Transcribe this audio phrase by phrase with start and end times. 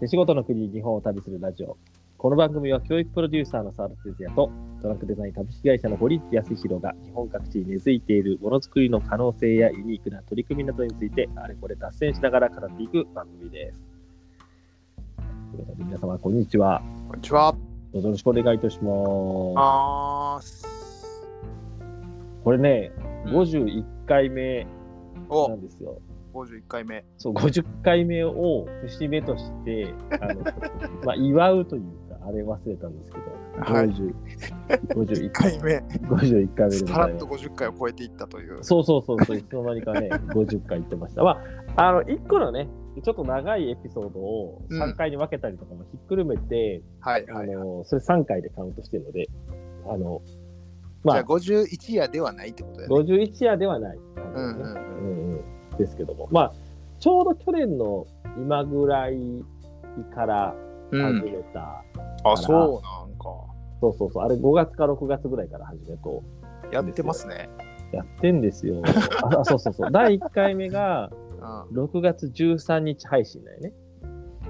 [0.00, 1.76] 手仕事の国日本を旅するラジオ。
[2.18, 4.48] この番組は教育プロデューサーの沢田哲也と
[4.80, 13.80] トラックデザイン株式会社の堀内康弘が日本各地に根付いているものづくりの可能性やユニークな取り組みなどについてあれこれ脱線しながら語っていく番組です。
[15.50, 16.80] ということで皆様こんにちは。
[17.08, 17.56] こんにちは。
[17.92, 20.64] よろしくお願いいたします。
[22.44, 22.92] これね、
[23.26, 24.68] うん51回目な
[25.28, 26.00] おんですよ。
[26.44, 27.04] 51回目。
[27.16, 30.42] そう、50回目を節目として、あの、
[31.04, 33.24] まあ、祝うというか、あれ忘れたんですけど、
[33.60, 34.14] はい50
[34.94, 35.78] 51 1回目。
[35.78, 37.48] 51回目でごさらっとざいます。
[37.48, 38.62] 50回を超えていったという。
[38.62, 41.24] そうそうそうそう、いつの間にかね、 50回言ってました。
[41.24, 41.42] ま
[41.76, 42.68] あ、あの、1個のね、
[43.02, 47.48] ちょっと長いエピソードをうん3回に分けたりとかもひっくるめて、はい、あはい。
[47.48, 49.28] じゃの、それ3回でカウントしてるので、
[49.88, 50.22] あの、
[51.04, 53.14] あまあ、51夜ではないってことだよね。
[53.14, 54.72] 51夜ではない、うんうんうん。
[54.72, 56.52] うんうんですけども、まあ、
[56.98, 59.16] ちょうど去年の今ぐらい
[60.14, 60.54] から
[60.90, 61.84] うん、始めた、
[62.24, 63.24] あ、そうなんか。
[63.80, 66.22] そうそうそう、あれ5月か6月ぐらいから始めと
[66.72, 67.50] やってますね。
[67.92, 68.82] やってんですよ。
[69.22, 69.90] あ、そうそうそう。
[69.92, 71.10] 第1回目が
[71.70, 73.72] うん、6月13日配信だよね。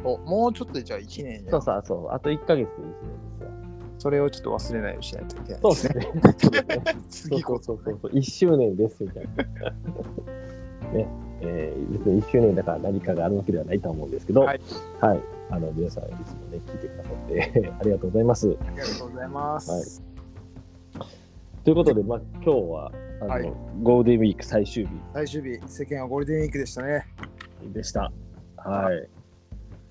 [0.05, 2.09] おもうちょっとでじゃあ1年じゃんそうそうそう。
[2.13, 3.51] あと1ヶ月で1年ですよ。
[3.99, 6.11] それをちょっと忘れないようにしないといけないそうですね。
[6.39, 8.13] そうですね そうそうそうそう。
[8.13, 9.45] 1周年ですみたいな。
[10.93, 11.07] ね。
[11.41, 14.47] えー、別に1周年だから何かがあるわけではないと思うんですけど、は。
[14.47, 14.61] はいい
[15.51, 18.57] あの、皆さんいつもね、聞いてくださって ありがとうございます。
[18.61, 20.03] ありがとうございます。
[21.65, 27.07] ということで、まあ、今日は、あの、はいゴールデンウィーク最終日最終日、世間はゴールデンウィークでしたね。
[27.73, 28.13] でした。
[28.57, 29.09] はい。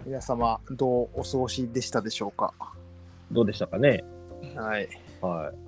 [0.05, 2.53] 皆様、どうお過ごしでしたでしょうか？
[3.31, 4.03] どうでしたかね？
[4.55, 4.89] はい。
[5.21, 5.66] はい。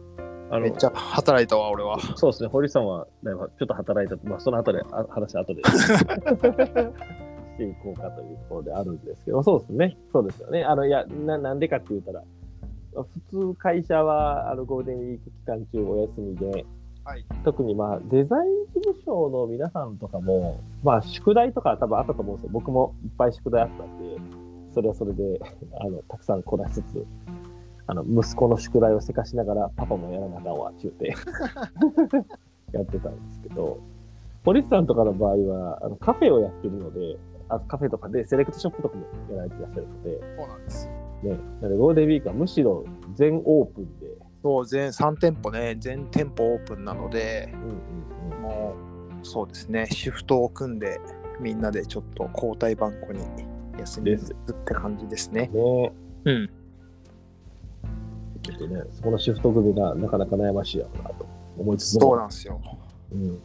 [0.51, 1.99] あめっちゃ働いたわ、俺は。
[2.15, 5.87] そうですね、堀さんはちょっと働いた、まあ、その後であ話後でし
[7.57, 10.63] ていこうかというところであるんですけど、そうですね、そうですよね。
[10.63, 12.23] あのいやななんでかって言ったら、
[12.93, 16.65] 普通会社はあのゴールデンウィーク期間中お休みで、
[17.03, 17.25] はい。
[17.43, 22.51] 特にまあデザイン事務所の皆さんとかも、まあ宿題とか多分あったと思うんですよ。
[22.53, 24.17] 僕もいっぱい宿題あったんで、
[24.73, 25.39] それはそれで、
[25.81, 27.05] あの、たくさんこなしつつ、
[27.89, 31.07] あの、息子の宿題をせかしながら、パパもやらなあかんわ、ちゅうて、
[32.71, 33.79] やってたんですけど、
[34.45, 37.17] 堀内さんとかの場合は、あのカフェをやってるので、
[37.49, 40.87] あカフェとかでセレクトショップとかもやられていらっしゃるので、そうなんです。
[41.23, 42.85] ね、なのでゴールデンウィークはむしろ
[43.15, 44.07] 全オープンで、
[44.43, 48.75] そう、全3店舗ね、全店舗オープンなので、うんうんうん、も
[49.23, 51.01] う、そうですね、シフトを組んで、
[51.39, 53.23] みんなでちょっと交代番号に
[53.79, 55.49] 休みですって感じですね。
[55.51, 55.93] ね
[56.25, 56.49] うん。
[58.51, 61.27] ちょっとね、そこのシフト組がなかなか悩ましいやろうなと
[61.57, 62.61] 思いつつも、そうなんですよ。
[63.11, 63.39] うん、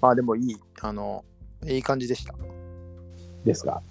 [0.00, 1.24] まあでもいい、あの、
[1.66, 2.34] いい感じでした。
[3.44, 3.82] ですが、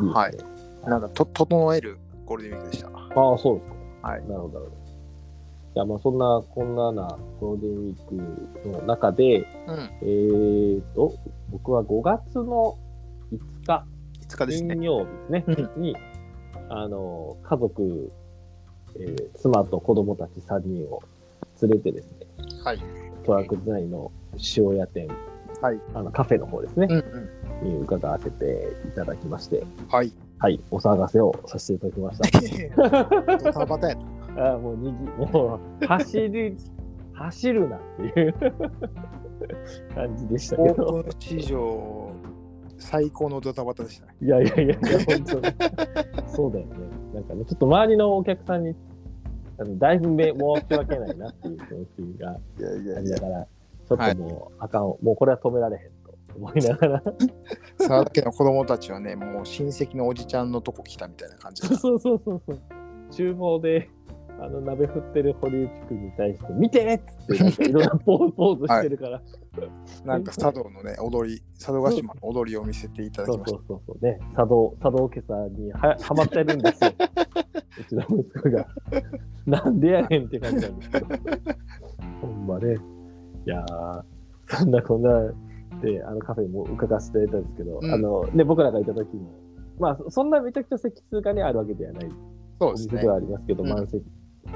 [0.00, 0.54] いいですね
[0.86, 2.88] なんかと、整えるゴールデンウィークでした。
[2.88, 3.70] ああ、そうです
[4.02, 4.08] か。
[4.08, 4.84] はいなるほど、なるほど。
[5.74, 9.90] いや、まあ、そんな、こんななゴールデンウィークの中で、うん。
[10.02, 11.14] えーと、
[11.50, 12.78] 僕は5月の
[13.32, 13.84] 5日、
[14.28, 14.74] 5日ですね。
[14.74, 15.96] 金曜日ですね、に、
[16.68, 18.12] あの、家族、
[18.98, 21.02] えー妻と子供たち3人を
[21.62, 22.26] 連れてですね、
[22.62, 22.78] はい。
[23.24, 24.10] トラックデザインの
[24.56, 25.08] 塩屋店、
[25.60, 25.80] はい。
[25.94, 26.98] あのカフェの方ですねう、ん
[27.62, 27.78] うん。
[27.78, 30.12] に伺わせていただきまして、はい。
[30.38, 33.36] はい、お騒がせをさせていただきました。
[33.38, 33.96] ドタバタや。
[34.36, 36.56] あーもうにぎ、もう、走り、
[37.12, 37.80] 走るなっ
[38.12, 38.34] ていう
[39.94, 41.00] 感じでしたけオど。
[41.00, 42.10] ープン史上
[42.76, 44.14] 最高のドタバタでしたね。
[44.20, 44.74] いやいやいや、
[45.06, 46.26] 本当に。
[46.26, 46.74] そうだよね。
[47.14, 48.74] なんかね、ちょっと周りのお客さんに、
[49.58, 52.38] あのだいぶめ申し訳ないなっていう気持ちがあ
[53.00, 53.46] りながら、
[53.88, 57.02] ちょっともう、あかん、もうこれは止められへんと思いながら。
[57.78, 62.60] 沢田家の子供たちはね、もう親戚のおじちゃんのとこ来たみたいな感じで そうそうそうそう。
[63.12, 63.88] 厨房で、
[64.40, 69.22] あの、鍋振ってる堀内くんに対して、見てっつって、なんかいろんな ポーズしてるから。
[70.04, 76.90] なんか茶道のね、踊り、佐渡島の踊りを見せていただそうきましそうそうそうね、茶道、茶道家さんにははまってるんですよ。
[77.80, 78.66] うちの息子が。
[79.46, 81.06] なんでやねんって感じなんですけど。
[82.20, 82.76] ほんまね。
[83.46, 84.02] いやー、
[84.48, 85.32] そんなこんな
[85.80, 89.30] で、あのカフェも伺わせていただいたんですけど、うんあの、ね、僕らがいた時も、
[89.78, 92.14] まあ、そそんなめちゃくちゃ席数がね、あるわけではないた。
[92.60, 93.08] そうですねで。
[93.08, 94.04] はありますけど、うん満席、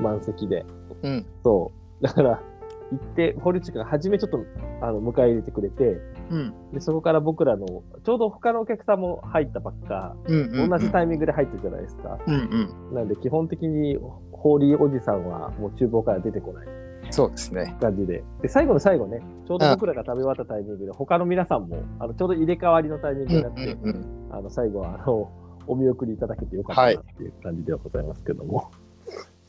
[0.01, 0.65] 満席で。
[1.03, 1.27] うん。
[1.43, 2.05] そう。
[2.05, 2.43] だから、
[2.91, 4.41] 行って、堀内くんが初めちょっと、
[4.81, 6.01] あの、迎え入れてくれて、
[6.31, 6.55] うん。
[6.73, 10.71] で、そこから僕らの、ちょうど他のお客さんも入ったばっか、うんうん。
[10.71, 12.19] 同じタイミングで入ってるじゃないですか。
[12.27, 12.95] うんうん。
[12.95, 13.99] なんで、基本的に、
[14.33, 16.67] ホーリーおじさんはもう厨房から出てこない
[17.11, 17.77] そうですね。
[17.81, 18.23] 感じで。
[18.43, 24.29] で、最後の最後ね、ちょうど僕らが食べ終わったタイミングで、他の皆さんも、あの、ちょうど入れ替わりのタイミングうんになって、うんうん。
[24.31, 25.31] あの、最後は、あの、
[25.67, 28.71] お見送りいただけてよかったなっていう感じではございますけども。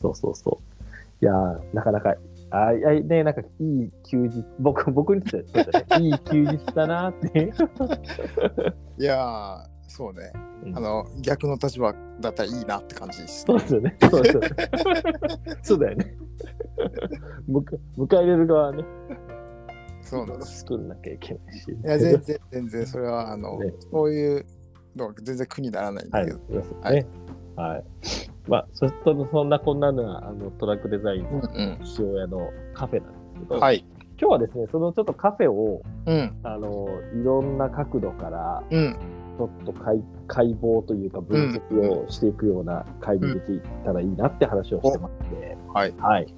[0.02, 1.26] そうそうそう。
[1.26, 2.16] いやー、なかなか、
[2.52, 5.64] あいやね、なんかいい休日、僕、僕にとってね、
[6.00, 7.52] いい休日だなって。
[8.98, 10.32] いやー、そうね。
[10.66, 13.98] うんあの、逆の立場だったらいいなって感じです、そうですよね。
[14.10, 14.50] そうですよね。
[15.64, 16.18] そうだよね。
[17.48, 17.64] 迎
[17.98, 18.84] え入れる側はね、
[20.02, 20.60] そうなんです。
[20.60, 21.72] 作んなきゃいけないし。
[21.72, 24.46] いや、全然、全然、それは、あの、ねそういう
[24.96, 26.40] のは全然苦にならないんだはい、けど。
[26.40, 27.06] そうですね。
[27.60, 27.84] はい。
[28.48, 33.86] まあ、そとそんなこんなのは、あのトラックデザインのうん父親のカフェなんですけど、はい。
[34.20, 36.36] 今日はですね、そのちょっとカフェを、うん。
[36.44, 38.96] あの、いろんな角度から、うん。
[39.38, 45.94] ちょっと解解剖というか分析をしていくような会にできたらいいなって話をしてますので、はい。
[45.98, 46.34] はい。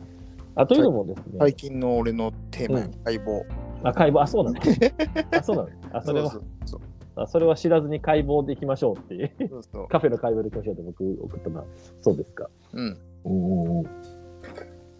[0.55, 3.43] あというのもですね、最近の俺のテーマ、うん解剖。
[3.83, 4.59] あ、解剖、あ、そうなの
[5.31, 6.81] あ、そうなのあ、それはそう
[7.15, 9.87] そうあそれは知らずに解剖でいきましょうっていう、そうそう。
[9.87, 11.65] カフェの解剖でいきましょうって僕送ったのは、
[12.01, 12.49] そうですか。
[12.73, 12.97] うん。
[13.25, 13.85] うん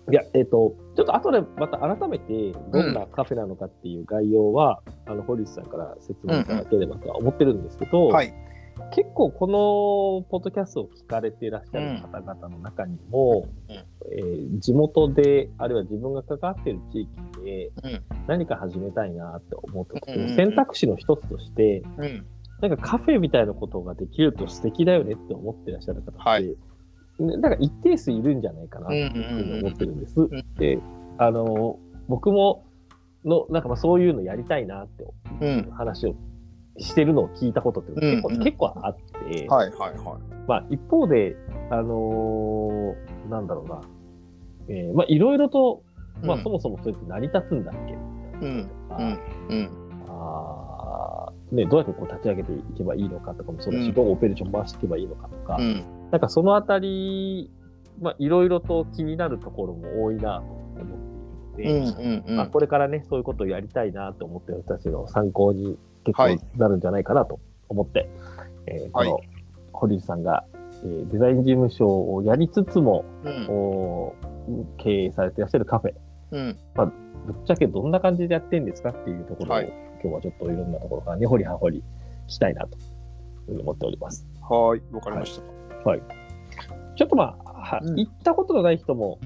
[0.09, 8.33] いや、えっ、と、ちょっと後でまた改めて、どんなカフェなのかっていう概要は、あの、堀内さんから説明いただければとは思ってるんですけど、はい。
[8.93, 17.09] 結構このポッドキャストを聞かれていらっしゃる方々の中にも、うんえー地元で、あるいは自分が関わっている地域
[17.43, 22.25] でうん何か始めたいなって思った時うんうんうんの選択肢の一つとして、うん。
[22.61, 30.19] なんかカフェみたいなことができると素敵だよねって思ってらっしゃる方って、はいねなんか一定数いるんじゃないかなっていうふうに思ってるんです。
[30.19, 30.79] んで、
[31.17, 31.77] あの、
[32.07, 32.65] 僕も
[33.25, 35.05] の、なんかまあそういうのやりたいなって
[35.41, 35.71] うん。
[35.71, 36.15] 話を
[36.81, 41.35] してるのを聞いたことって結構,、うんうん結構あって、はいはいはまあ一方で、
[41.69, 43.81] あのーなんだろうな、
[44.67, 45.83] えーまあいろいろと、
[46.23, 47.93] まあうんそもそもそれって成り立つんだっけ？
[47.93, 48.69] うん。
[48.89, 49.19] なうん。
[49.49, 49.69] うん。
[50.09, 55.83] あーね、どうやってこう立ち上げていけばいいのかとかもそうだし、うんどうオペレーション回していけばいいのかとか、うん。
[56.11, 57.51] なんかそのあたり、
[58.01, 60.95] まあいろいろと気になるところも多いなと思
[61.53, 62.23] っているので、うん。
[62.27, 62.35] うん。
[62.37, 67.39] まあ、これからね、そういうことをやりたいなと思ってる人たちの参考に結構はいなるんじゃないかなと
[67.69, 68.09] 思って、
[68.67, 69.19] えーこはいの
[69.73, 70.45] 堀内さんが、
[70.83, 73.47] えーデザイン事務所をやりつつも、うん。
[73.49, 74.15] お
[74.77, 75.93] 経営されていらっしゃるカフェ、
[76.31, 76.57] うん。
[76.75, 81.83] ぶっちゃけどんな感じでやってんですかっていうところを、はい今日はちょっといろんなところから根掘り葉掘り
[82.27, 82.75] したいなと
[83.47, 84.27] 思っております。
[84.41, 84.81] はい。
[84.91, 85.43] わかりました。
[86.95, 89.19] ちょっとまあ、はうん行ったことのない人も、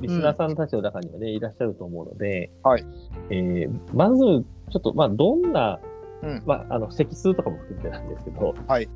[0.00, 2.84] リスナーさんたちの中にはね、いらっしゃると思うので、はい
[3.30, 5.80] えーまず、ちょっと、まあ、どんな、
[6.22, 6.42] うん。
[6.46, 8.88] まあ、あの、席数とかも含めてなんですけど、はい。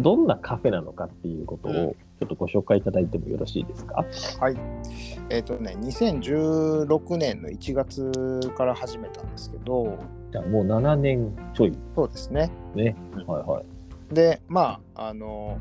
[0.00, 4.04] どんなカフェなのかっていうことを、うんちょっとご紹介いただいてもよろしいですか？
[5.30, 9.98] えっ、とね、2016年の1月から始めたんですけど、
[10.30, 12.50] じゃあ、もう7年ちょいそうですね。
[12.76, 12.96] ね。
[13.16, 14.14] うんはいはい。
[14.14, 15.58] で、まあ、あの、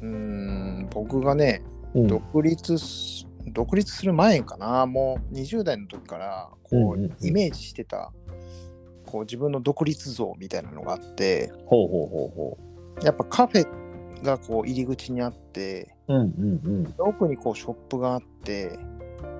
[0.00, 1.62] うーん、僕がね、
[1.94, 8.12] うん独立す、独立する前かな、もう20代の時から、こう、うんうんうんイメージしてた、
[9.10, 12.58] こう、自分の独立像みたいなのがあって、ほうほうほうほ
[13.02, 16.14] やっぱカフェがこう入り口にあって、う。
[16.14, 16.94] うんうんうん。
[16.98, 18.78] 奥にこうショップがあって、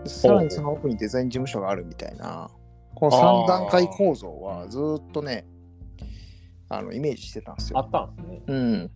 [0.05, 2.51] でさらにその奥にデザイン事務所があるみたいな、
[2.95, 5.47] この3段階構造はずーっとね、
[6.69, 7.79] あのイメージしてたんですよ。
[7.79, 8.43] あったんですね。
[8.47, 8.91] うん。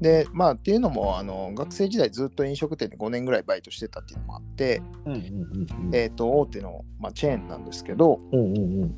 [0.00, 5.94] で、まあっていうのも、あの学生時代ずっと飲食店で5年ぐらいバイトしてたっていうのもあって、うんうんうんうん。
[5.94, 8.94] えっ、と、大手の、まあ、チェーンなんですけど、うんうんうん。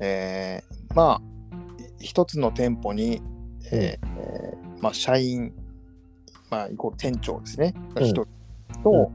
[0.00, 1.22] えーまあ、
[1.98, 3.22] 一つの店舗に、
[3.70, 5.52] えーえーまあ、社員、
[6.50, 8.26] まあ、イコール店長ですね、が一人
[8.82, 9.10] と、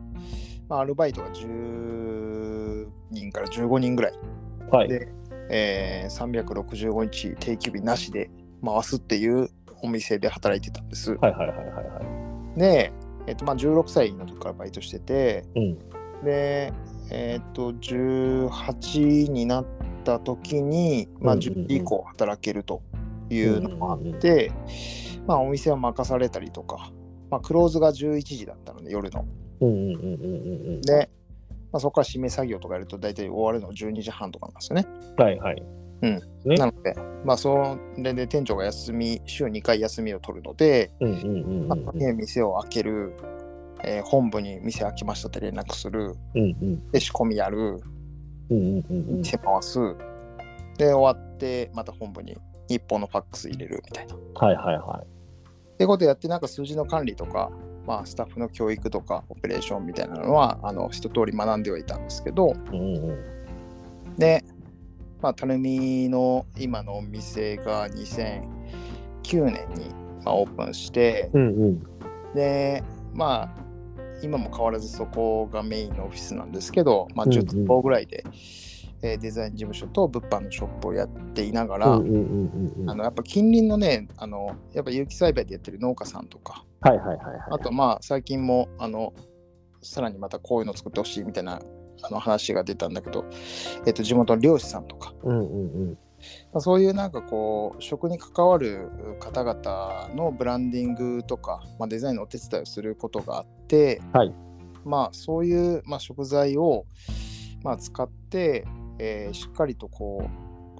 [0.68, 4.14] まあ、アルバイトが10人から15人ぐらい、
[4.72, 4.88] はい。
[4.88, 5.08] で
[5.50, 8.30] えー365日定休日なしで
[8.64, 9.50] 回すっていう
[9.84, 11.14] お店で働いてたんです。
[11.16, 12.02] はいはいはいはいは
[12.56, 12.60] い。
[12.60, 12.94] で、
[13.28, 15.80] えっとまあ、16歳の時からバイトしてて、うん。
[16.24, 16.72] で、
[17.10, 19.66] えっと18になっ
[20.02, 21.44] た時に、まあ、うん。
[21.44, 22.82] うんうん10時以降働けると
[23.30, 24.52] いうのもあって、
[25.28, 26.92] まあ、お店を任されたりとか、
[27.30, 29.26] まあ、クローズが11時だったので夜の。
[30.82, 31.10] で、
[31.72, 34.88] まあ、そこから締め作業とかやると大体終わるの12時半とかなんですよね。
[35.18, 35.64] はいはい。
[36.02, 36.22] うん。
[36.46, 36.56] ね。
[36.58, 42.00] なので、まあ、それで店長が休み、週2回休みを取るので、うんうんうんまあうん。
[42.00, 43.14] ね店を開ける、
[43.84, 46.92] えー本部に店開きましたって連絡する、うんうん。
[46.92, 47.80] で仕込みやる、
[48.52, 49.80] うんうんうんうん店回す、
[50.78, 52.38] で、終わって、また本部に
[52.70, 54.16] 日本のファックス入れるみたいな。
[54.16, 55.04] っはいはいは
[55.78, 57.52] てことやって、なんか数字の管理とか、
[57.88, 62.54] まあ、スタッフの教育とか、オペレーションみたいなのは、あの一通り学んではいたんですけど、い。
[62.54, 63.42] うんうん
[64.18, 64.44] で、
[65.22, 71.84] まあ、たるみの今のお店が2009年にまあ、オープンして、うんうん。
[72.34, 73.61] で、まあ、
[74.22, 78.24] 今も変わらずそこがメインのオフィスなんですけど、まあ、うんうん10店舗ぐらいで、
[79.02, 82.90] えーデザイン事務所と物販のショップをやっていながら、うんうんうんうんうん。
[82.90, 87.38] あのやっぱ近隣のね、あのやっぱ有機栽培でやってる農家さんとか、はいはいはいはい。
[87.52, 89.14] あとまあ最近もあの
[89.82, 91.62] さらにまたこういうの作ってほしいみたいな
[92.04, 93.26] あの話が出たんだけど、
[93.88, 95.98] えっと地元の漁師さんとか、うんうんうん。
[96.54, 98.90] まあ、そういうなんかこう食に関わる
[99.20, 104.34] 方々のブランディングとか、まあ、デザインのお手伝いをすることがあって、はい。
[104.84, 106.86] まあそういう、まあ、食材を、
[107.64, 108.66] まあ、使って、
[109.00, 110.30] えーしっかりとこ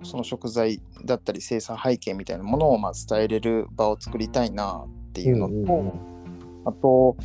[0.02, 5.92] うその食材だったり生産背景みたいなものをまあ伝えれる場を作りたいなっていうのと、うんうんうん。
[6.66, 7.16] あと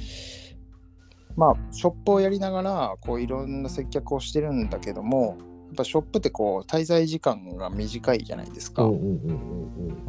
[1.36, 5.38] まあショップをやりながらこういろんな接客をしてるんだけども
[5.76, 8.82] ぱショップってこう滞在時間が短いじゃないですか。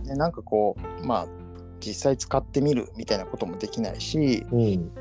[0.03, 1.27] でなんかこうまあ
[1.79, 4.91] 実際使ってみるみたいなこともできないし、うん。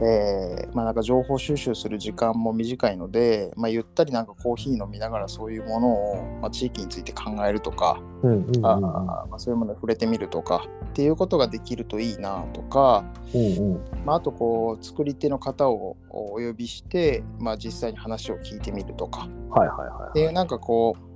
[0.00, 0.06] うん。
[0.06, 8.66] えーまあなんか情報収集する時間も短いので、まあ、ゆったりなんかコーヒー飲みながらそういうものを、まあ、地域について考えるとか、うんうんうん。
[8.66, 14.04] あーまあ、そういうものに触れてみるとかっていうことができるといいなとか、うんうん。
[14.04, 20.10] まあ、あとこう作り手の方をお呼びして、まあ、実際に話を聞いてみるとかはいはいはい。
[20.10, 21.14] っていうなんかこう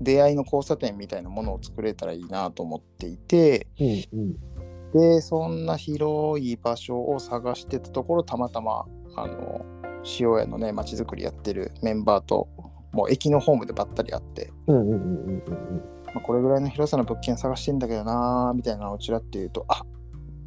[0.00, 4.36] 出会いの交差点みたいなものを作れたらいいなと思っていてうんうん。
[4.92, 9.64] でそんな広い場所を探してたところたまたまあの
[10.18, 12.48] 塩屋のねまちづくりやってるメンバーと
[12.92, 19.82] もう駅のホームでばったり会って、うんうんうんうんうんまあ、これぐらいの広さの物件探してんだけどなーみたいなのをちらって言うとあ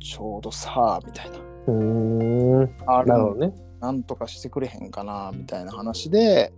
[0.01, 2.75] ちょうどさーみたいなうん。
[2.85, 3.53] あなるほどね。
[3.79, 6.53] なんとかしてくれへんかなみたいな話で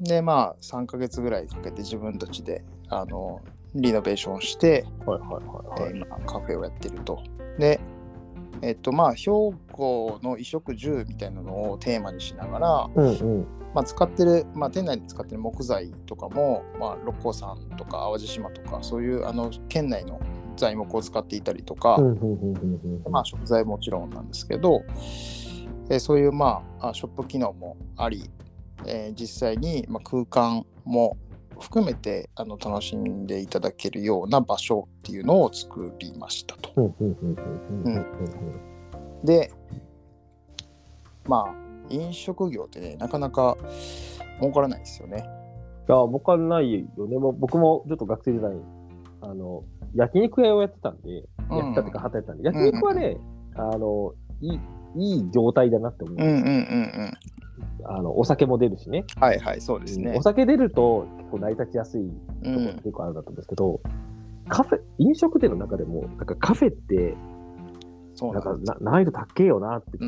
[0.00, 3.40] でまあ3ヶ月ぐらいかけて自分たちであの
[3.74, 5.40] リノベーションして、はいはいは
[5.78, 5.92] いはい。
[5.92, 7.22] えー今カフェをやってると。
[7.58, 7.80] で
[8.60, 9.30] えっとまあ兵
[9.72, 13.46] 庫の衣食住みたいなのをテーマにしながら、うんうん。
[13.74, 20.20] まあ、使ってる、まあ、店内に使ってる木材とかも、まあ、六甲山とか淡路島とかそういうあの県内の
[20.58, 23.02] 材木を使っていたりとか、うん。
[23.10, 24.82] まあ、食材ももちろんなんですけど、
[25.88, 28.30] えーそういう、まあ、あショップ機能もあり、
[28.84, 31.16] えー実際に、まあ、空間も
[31.58, 36.72] 含めてあの楽しんでいただけるような場所っていうのを作りましたと。
[36.76, 39.52] うんうんうんうんうんうんで
[41.24, 41.54] まあ
[41.88, 43.56] 飲食業ってねなかなか
[44.40, 45.24] 儲からないですよね。
[45.88, 47.18] いや、僕はないよね。
[47.18, 48.60] もう僕もちょっと学生時代に、
[49.20, 53.16] あの、焼肉屋をやってたんで、うんやってたってか働いてたんで、焼肉はね、
[53.56, 54.60] あの、いい、
[54.96, 56.16] いい状態だなって思う。
[56.16, 57.12] うんうんうんうん。
[57.84, 59.04] あの、お酒も出るしね。
[59.18, 60.14] はいはいそうですね。
[60.16, 60.22] お。
[60.22, 62.66] 酒出ると結構成り立ちやすいところうん。
[62.66, 63.80] が結構あるんだと思うんですけど、
[64.48, 67.14] カフェ、飲食店の中でも、なんかカフェって、
[68.14, 68.72] そうなんんです。
[68.72, 69.98] な難易度高えよなって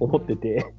[0.00, 0.74] 思ってて、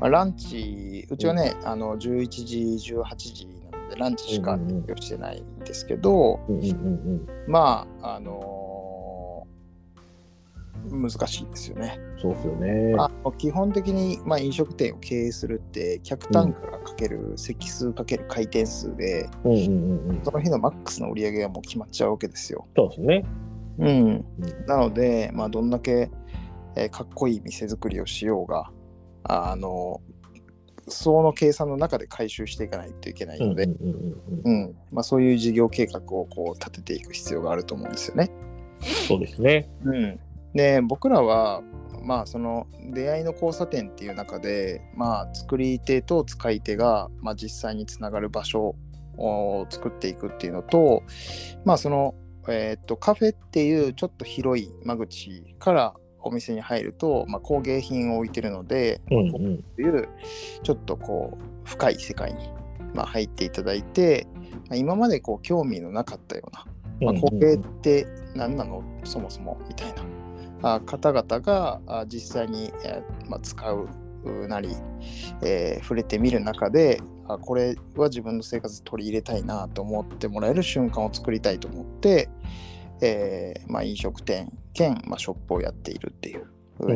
[0.00, 8.61] まあ、ランチ、うちはね、あの11時、18時なので、ランチしか提供してないんですけど、うんうんうんまあ、あのー
[10.90, 11.98] 難しいですよね。
[12.16, 12.94] うん、そうですよね。
[12.98, 22.66] あの基本的に、まあ、飲食店を経営するって、客単価かける席数かける回転数で、うんうんうんうん、その日のマックスの売り上げがもう決まっちゃうわけですよ。
[22.76, 23.24] そうですね。
[23.78, 24.24] うん、
[24.66, 26.10] なので、まあ、どんだけ、
[26.76, 28.70] えーかっこいい店作りをしようが、
[29.24, 30.00] あの
[30.88, 38.30] その計算の中で回収していかないといけないので、うんうんうんうんうんまあ、そういう事業計画をこう立てていく必要があると思うんですよね。
[39.08, 39.70] そうですね。
[39.84, 40.20] うん、
[40.54, 41.62] で僕らは、
[42.02, 48.74] まあ、その出会いの交差点っていう中で、まあ、作り手と使い手が、まあ、実際につながる場所
[49.16, 51.02] を作っていくっていうのと、
[51.64, 52.14] まあその
[52.48, 59.62] えーっとカフェっていうちょっと広い間口からお店に入ると、まあ、工芸品を置いてるので、うんうん。
[59.76, 60.08] という
[60.62, 62.48] ちょっとこう深い世界に、
[62.94, 64.26] まあ、入っていただいて、
[64.68, 68.82] まあ今までこう興味のなかったような、まあ、工芸って何なの？
[69.04, 70.02] そもそもみたいな。
[70.02, 70.04] あ
[70.62, 73.88] 方々があ実際に、えーまあ、使う
[74.48, 74.76] なり、
[75.42, 82.28] えー触れてみる中であこれは自分の生活に取り入れたいなと思ってもらえる瞬間を作りたいと思って、
[83.00, 86.46] えーまあ、飲食店兼、まあ、ショップをやっているっていう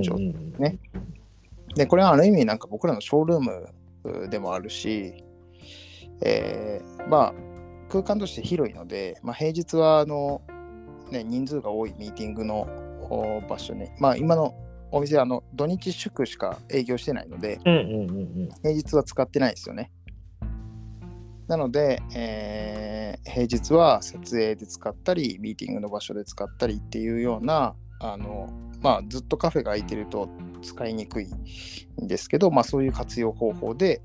[0.01, 0.79] 状態ね。
[1.75, 3.69] で、これはある意味なんか僕らのショールーム
[4.05, 5.25] うでもあるし、
[6.23, 7.57] えーまあ
[7.89, 10.43] 空間として広いので、まあ、平日はあの、
[11.11, 12.67] ね、人数が多いミーティングのお
[13.49, 14.55] 場所に、まあ今の
[14.91, 19.91] お店はあの土日祝しか営業してないので、うんうんうんうん平日は使ってないですよね。
[21.49, 28.49] なので、えー平日は撮影で使ったり、ミーティングの場所で使ったりっていうようなあの、
[28.81, 30.29] まあ、ずっとカフェが開いてると
[30.63, 31.29] 使いにくい
[32.03, 34.01] んですけど、まあ、そういう活用方法で、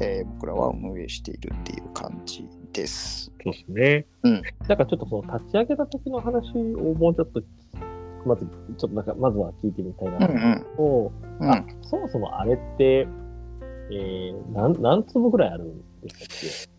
[0.00, 3.32] えー僕らは運営しているっていう感じです。
[3.42, 4.06] そうですね。
[4.22, 4.42] うん。
[4.68, 7.42] なんかちょっとその立ち上げた時の話をもうちょっと、
[8.26, 10.66] まず、ちょっとなんか、まずは聞いてみたいな、うん
[11.40, 13.06] うん、あ、そもそもあれって、
[13.90, 16.72] えー、ん何坪ぐらいあるんですか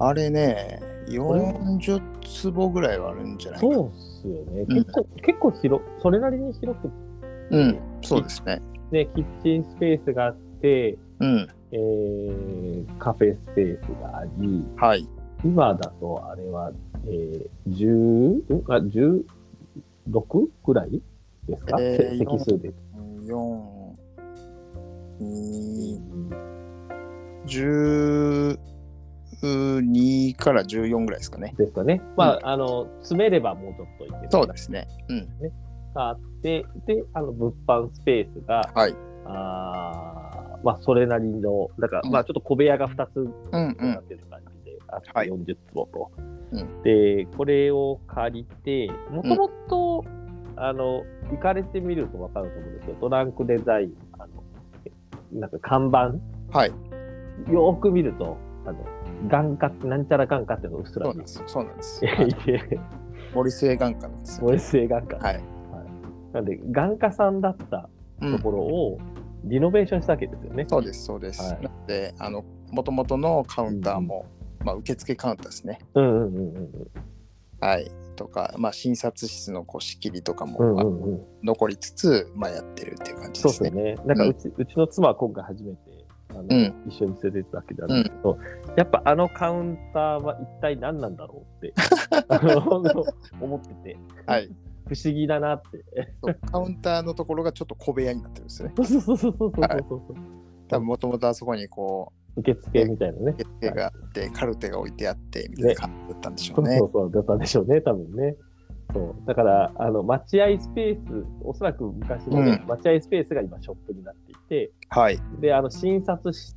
[0.00, 4.66] あれね、40坪ぐらいはあるんじゃないかそうっすよね。
[4.66, 6.90] 結構、うん、結構広、それなりに広く、
[7.50, 8.60] うん、そうですね。
[8.90, 15.08] で、キッチンスペースがあって、うん、えー、カフェスペースがあり、はい。
[15.44, 16.72] 今だとあれは、
[17.06, 19.22] えー、10、あ、10、
[20.10, 21.00] 6ぐらい
[21.46, 22.72] ですか、えー、席数で。
[23.26, 23.78] 4、
[25.20, 26.00] 2、
[27.46, 28.58] 12
[30.36, 31.54] から14ぐらいですかね。
[31.56, 32.02] ですかね。
[32.16, 34.28] まあ、うん、あの、詰めればもうちょっといける、ね。
[34.30, 34.86] そうですね。
[35.08, 35.28] うん。
[35.94, 38.94] があって、で、あの、物販スペースが、はい。
[39.26, 43.26] あまあ、それなりの、だから、まあ、ちょっと小部屋が2つに
[43.92, 44.46] なってる感じ
[44.88, 46.10] あってはい40坪と。
[46.52, 50.04] うんで、これを借りて、もともと、
[50.56, 56.14] あの、行かれてみるとわかると思うんですけど、トランクデザイン、あの、なんか看板、
[56.56, 56.70] はい。
[57.52, 58.78] よーく見ると、あの、
[59.28, 61.42] 眼科なんちゃら眼科っていうのがうっすら見そうなんです。
[61.46, 62.04] そうなんです。
[62.80, 62.88] は
[63.34, 64.46] 森末眼科なんですよ。
[64.46, 65.16] 森末眼科。
[65.18, 65.42] はい。
[66.32, 67.88] なんで、眼科さんだった
[68.20, 68.98] うん、ところを
[69.44, 70.66] リノベーションしたわけですよね。
[70.68, 71.42] そうです、そうです。
[71.42, 74.26] はいで、あの、もともとのカウンターも、
[74.64, 75.78] まあ、受付カウンターですね。
[75.94, 76.68] うんうんうんうん
[77.60, 77.90] はい。
[78.14, 80.70] とか、まあ、診察室のこう仕切りとかも、うん。
[80.70, 81.20] うんまあうんうん。
[81.42, 83.94] 残りつつ、まあ、やってるっていう感じそうですすね。
[84.04, 85.78] なんかうち、うちの妻は今回初めて、
[86.30, 88.38] あのうん一緒に連れてったわけなんですけど、
[88.76, 91.74] やっぱあのカウンターは一体何なんだろうって
[92.28, 93.04] あの
[93.40, 93.96] 思ってて、
[94.26, 94.48] はい。
[94.86, 96.14] 不思議だなって。
[96.50, 98.72] カウンターのところがちょっと小部屋になってるんですね。
[98.76, 99.84] そうそうそうそうそうそう、はい
[100.68, 103.30] 多分もともとあそこにこ受付みたいなねう、。
[103.30, 108.36] 受付があって、カルテが置いてあって、みたいな感じだったんでしょううそうそう、だったんでしょうね、多分ね。
[108.92, 109.26] そう。
[109.26, 115.18] だから、あの、待合スペース、おそらく昔のね、うん待合スペースが今ショップになっていて、はい。
[115.40, 116.54] で、あの、診察室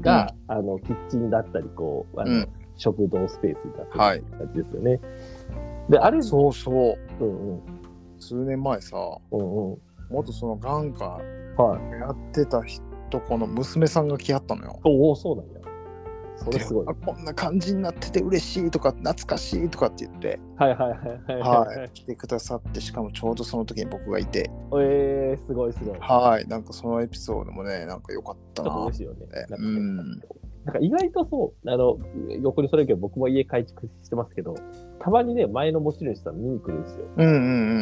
[0.00, 5.00] が、あの、キッチンだったり、こう、あの、うん食堂スペースになってはいる感じですよね。
[5.88, 7.24] で、あれ、そうそう。
[7.24, 7.60] うんうん。
[8.18, 8.96] 数年前さ、
[9.30, 9.78] うんうん。
[10.10, 11.18] 元その眼科
[11.56, 12.00] はい。
[12.00, 12.82] やってた人、
[13.20, 14.80] この娘さんが来はったのよ。
[14.84, 15.56] おお、そうなんや。
[16.36, 16.86] それすごい。
[16.86, 20.98] こんな感じになってて嬉しいとか、懐かしいとかって言って、はいはいはい
[21.32, 25.98] はいはい、来てくださって、しかもちょうどその時に僕がいて、えー、すごいすごい。
[25.98, 30.20] ちはい、なんかそのエピソードもね、なんか良かったな嬉しいよねうん
[30.66, 31.96] なんか意外とそう、あの、
[32.42, 34.56] 横にそれるけど、僕も家改築してますけど、
[34.98, 37.06] たまにね、前の持ち主さん見に来るんですよ。
[37.16, 37.30] うんう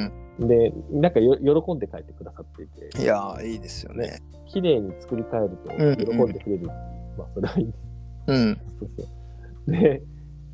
[0.04, 0.12] ん
[0.46, 4.18] で、なんかよ喜んで帰ってくださっていてうん。、いやー、いいですよね。
[4.46, 6.66] 綺麗に作り変えうんうんると喜んでくれる。
[6.66, 7.78] まあ、それはいいです。
[8.26, 8.60] うん。
[8.78, 10.02] そうそうで、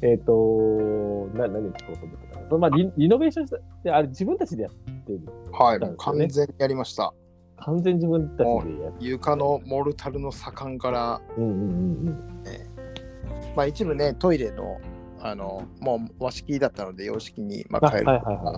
[0.03, 2.49] えっ、とな、何を聞こうと思ったかな。
[2.49, 5.21] そのまあリ、リノベーションした、であれ自分たちでやってる。
[5.51, 7.13] はい、完全にやりました。
[7.61, 12.31] 完全自分たちでやって床のモルタルの左官から、うんうんうん
[13.57, 14.81] まあ、一部ね、トイレの、
[15.21, 17.87] あの、もう和式だったので、洋式に、まうん。
[17.87, 18.57] あ、変えるはいはいはい。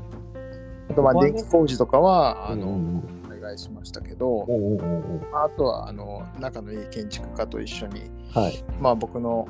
[0.90, 5.20] あと、まあ、電気工事とかは、あの、うんうんお願いしましたけど、うんうんうんう。
[5.20, 8.64] んあとは、あの、仲のいい建築家と一緒に、はい。
[8.80, 9.48] まあ、僕の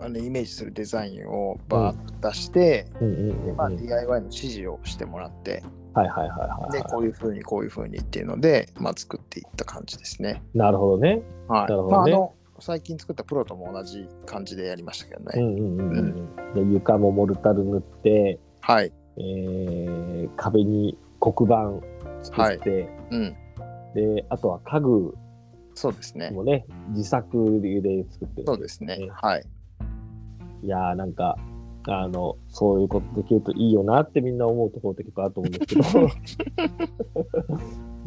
[0.00, 3.56] あのイメージするデザインをバーッと出して、うんうんうんうん。
[3.56, 5.62] まあ、DIY の指示をしてもらって、
[5.96, 10.42] はいはいはいはいで、はこういうふうに、こういうふうにっていうので、まあ、作っていった感じですね。
[10.54, 10.58] い。
[10.58, 11.22] なるほどね。
[11.48, 11.60] はい。
[11.62, 12.28] なるほどねまあ、
[12.60, 15.32] 最近作ったプロとも同じ感じでやりましたけどね。
[15.36, 16.68] うんうんうんうん。
[16.68, 18.92] で床もモルタル塗って、はい。
[19.18, 21.82] えー、壁に黒板
[22.22, 23.36] 作って、うん。
[23.94, 25.14] で、あとは家具
[25.74, 26.30] そうですね。
[26.30, 28.46] もね、自作で作ってる。
[28.46, 29.08] そうですねね。
[29.14, 29.44] はい。
[30.62, 31.36] いやーなんか、
[31.88, 36.08] あの、そういうことできるといいよなってみんな思うところって結構あると思うんですけど、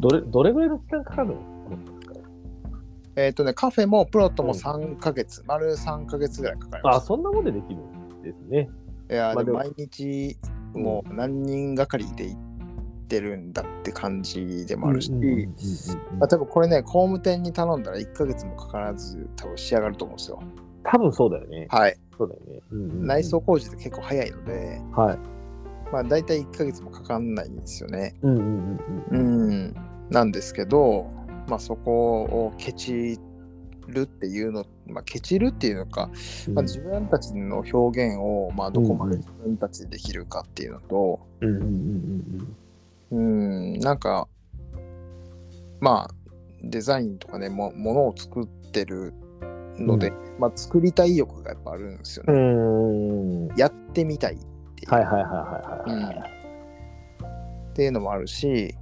[0.00, 1.36] どれ、どれぐらいの期間かかるの？
[3.16, 4.58] えっ、とね、カフェもプロともうん。
[4.58, 8.70] 3ヶ月、丸3ヶ月ぐらいかかりまあ、しそんなもんでできるんですね。
[9.08, 9.14] た。
[9.14, 10.36] いや、まあ毎日
[10.74, 12.38] もう何人がかりで行っ
[13.08, 15.10] てるんだって感じでもあるし、
[16.28, 20.42] 多分これね、工務店に頼んだら1ヶ月もかからず多分仕上がると思うんですよ。
[20.84, 21.66] 多分そうだよね。
[21.70, 21.96] はい。
[22.16, 22.62] そうだよね。
[22.70, 25.18] うんうんうん内装工事って結構早いので、はい。
[25.92, 28.14] まあ大体1ヶ月もかかんないんですよね。
[28.22, 28.78] うんうんうんう
[29.10, 29.50] うん。
[29.68, 29.74] ん。
[30.10, 31.06] なんですけど、
[31.48, 33.18] まあそこをケチ
[33.88, 36.10] るっていうの、まあケチるっていうのか、
[36.54, 42.56] まあ、自分たちの表現をまあどこまで自分たちでできるかっていうのと、うんうんうんうん
[43.12, 44.28] うん、なんか、
[45.80, 46.14] まあ、
[46.62, 49.12] デザインとかね、もものを作ってる
[49.80, 53.48] ので、まあ、作りたい意欲がやっぱあるんですようね。
[53.56, 57.70] やってみたいっていう,、はいはいはいはいはい。
[57.70, 58.74] っていうのもあるし、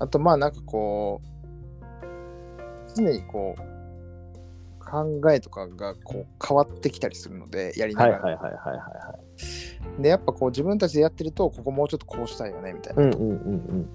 [0.00, 3.74] あとまあなんかこう、常にこう、
[4.84, 8.38] 考えとかがこう変わってきたりするので、やりながら。
[9.98, 13.02] で、やっぱこう自分たちでやってると、ここもうちょっとこうしたいよねみたいな。
[13.02, 13.88] うんうんうん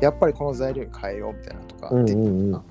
[0.00, 2.00] やっぱりこの材料に変えようみたいなとかうん。
[2.00, 2.62] うってんうんうん。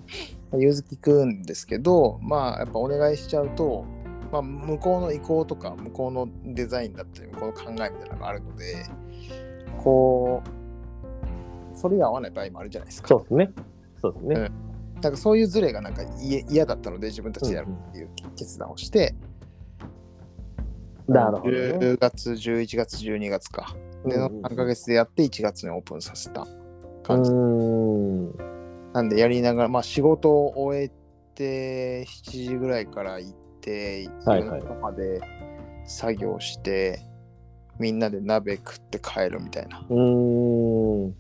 [0.54, 3.86] 融通聞くんですけど、まあやっぱお願いしちゃうと、
[4.32, 8.86] まあ、向こうの意向とか向こうのデザインだったり向こうの考えみたいなのがあるので
[9.78, 10.44] こ
[11.74, 13.52] うそれが合わない場合もあるじゃないですかそうですね。
[14.02, 14.52] そうですね。
[15.02, 19.16] なんかそういうズレがなんか嫌嫌だったので自分たちでやるっていう決断をして、
[21.08, 21.58] なるほどね。
[21.58, 26.48] 10月11月12月かでの3ヶ月でやって1月にオープンさせた
[27.04, 28.27] 感じ、うん。
[28.98, 30.92] なんでやりながらまあ仕事を終え
[31.36, 35.22] て7時ぐらいから行ってはいはい夜中まで
[35.86, 37.00] 作業して、
[37.80, 41.16] みんなで鍋食って帰るみたいなうん。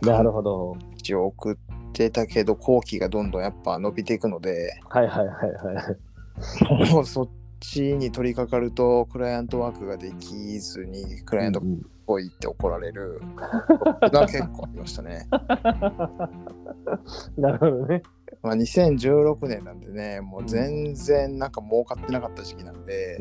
[0.00, 0.76] なるほど。
[0.96, 1.56] 一応送っ
[1.92, 6.92] てたけど後期がどんどんやっぱ伸びていくのではいはいはいはい。
[6.94, 7.28] もうそっ
[7.58, 13.20] ちに取り掛かるとクライアントワークができずにクライアントっうんぽいって怒られる
[14.10, 15.28] が結構ありましたね。
[17.38, 18.02] なるほどね。
[18.42, 23.18] まあ、2016年なんでねもう全然なんか儲かってなかった時期なんで。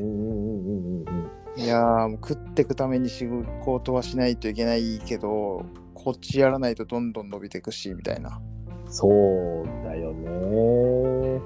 [1.56, 3.28] いやーもう食っていくために仕
[3.64, 8.40] 事はしないといけないけどこっちやらないとどんどん伸びていくしみたいな
[8.86, 11.42] そうだよね。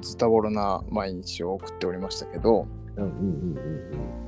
[0.00, 3.60] ズタボロな毎日を送っておりましたけど、うんうんうんう
[4.20, 4.23] ん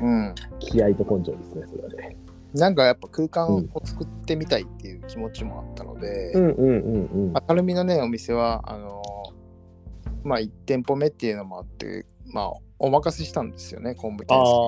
[0.00, 0.26] うん。
[0.26, 2.16] うん、気合と根性ですね、それはね。
[2.54, 7.32] なんかやっぱ空間を作ってみたいっていう気持ちもあったので、うんうんうんうん。
[7.48, 9.36] 明るみのねお店はあのー
[10.26, 14.58] まあ1店舗目っていうのもあってまあお任せしたんですよね昆布店ああ、さんに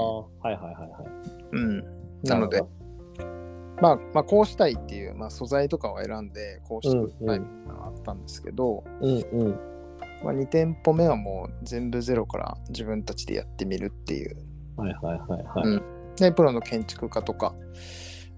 [0.41, 1.09] はいはいはいはい。
[1.51, 1.85] うん、
[2.23, 2.63] なので
[3.81, 9.61] まあ、まあこうしたいっていう、まあ、素材とかを選んでこうしてくださいうんみたいなのがあったんですけど、どうんうん。
[10.25, 14.37] まあ、2店舗目はもう全部ゼロから自分たちでやってみるっていう
[14.79, 15.69] はいはいはいはい。
[15.69, 15.83] うん
[16.17, 17.55] でプロの建築家とか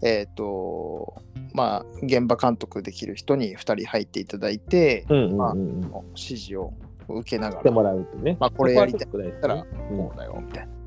[0.02, 1.14] えっ、と
[1.54, 5.80] まあ現場監督できる人に2人入っていただいて、うんうんまあうんうん。
[6.14, 6.72] 指示を
[7.08, 8.36] 受けながらしてもらうとね。
[8.38, 10.72] まあこれやりたいっとたらこうだよみたいな。
[10.74, 10.80] うん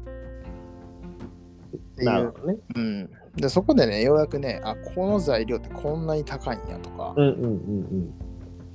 [1.95, 2.57] なるほどね。
[2.75, 8.13] うん、でそこでねようやくねあこの材料ってこんなに高いんやとか、うんうんうん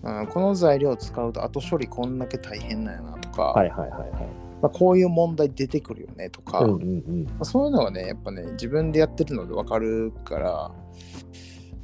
[0.05, 0.21] うん。
[0.21, 4.48] うん、この材料を使うと後処理こんだけ大変なんやなとか、はいはいはいはい。
[4.61, 7.25] まあ、こういう問題出てくるよねとか、うんうんうん。
[7.25, 10.73] まあそういうのがねやっぱね自分でやってるので分かるから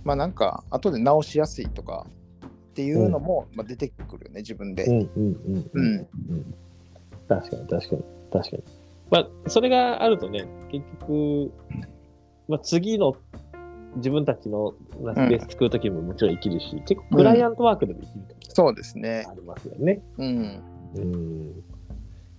[0.05, 2.07] まあなんか後で直しやすいとか
[2.47, 4.85] っていうのも、まあ、出てくるよね自分で。
[4.85, 6.55] うんうんうんうんうん。
[7.29, 8.63] 確かに確かに確かに。
[9.11, 11.53] まあ、それがあるとね、結局、
[12.49, 13.17] まあ、次の
[13.97, 19.31] 自分たちのまあスペース作るときももちろん生きるし、結構クライアントワークでも生きるとそうですねき。
[19.31, 20.03] ありますよね。
[20.19, 20.63] うん。
[20.97, 21.65] うん。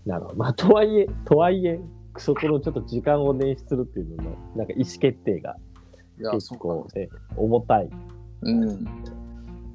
[0.06, 0.36] なるほど。
[0.36, 1.80] まあ、とはいえ、とはいえ、
[2.18, 5.56] そこのちょっと時間を捻出するっていうのの、なんか意思決定が
[6.32, 7.90] 結構ね、重たい。
[8.42, 8.88] うん。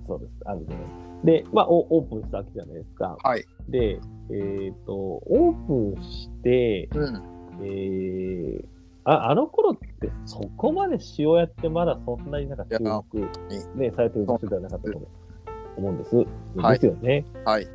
[0.07, 0.33] そうです。
[0.45, 1.01] あるじゃないですか。
[1.25, 3.17] で、まあ、オオープンしたわけじゃないですか。
[3.23, 3.45] はい。
[3.69, 7.23] で、えっ、と、オープンして、うん。
[7.63, 8.65] えー、
[9.05, 13.29] ああの頃ってそこまで塩屋ってまだそんなになんか注目、
[13.75, 15.09] ね、されてる場所ではなかったと
[15.77, 16.17] 思うんです。
[16.57, 17.25] はいですよね。
[17.45, 17.67] はい。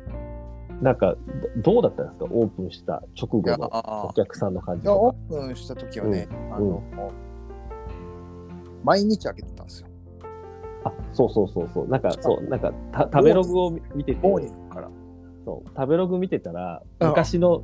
[0.80, 1.14] いなんか
[1.62, 2.24] ど、どうだったんですか？
[2.30, 6.82] オープンした直後や、のあお客さんの感じオとープンした時はね、うんあの、
[8.84, 9.88] 毎日開けてたんですよ。
[10.82, 10.90] か。
[10.90, 11.88] あ、そうそうそうそう。
[11.88, 14.20] なんか、そう、なんかた食べログを見てて。
[15.46, 17.62] そう食べログ見てたら、うん昔の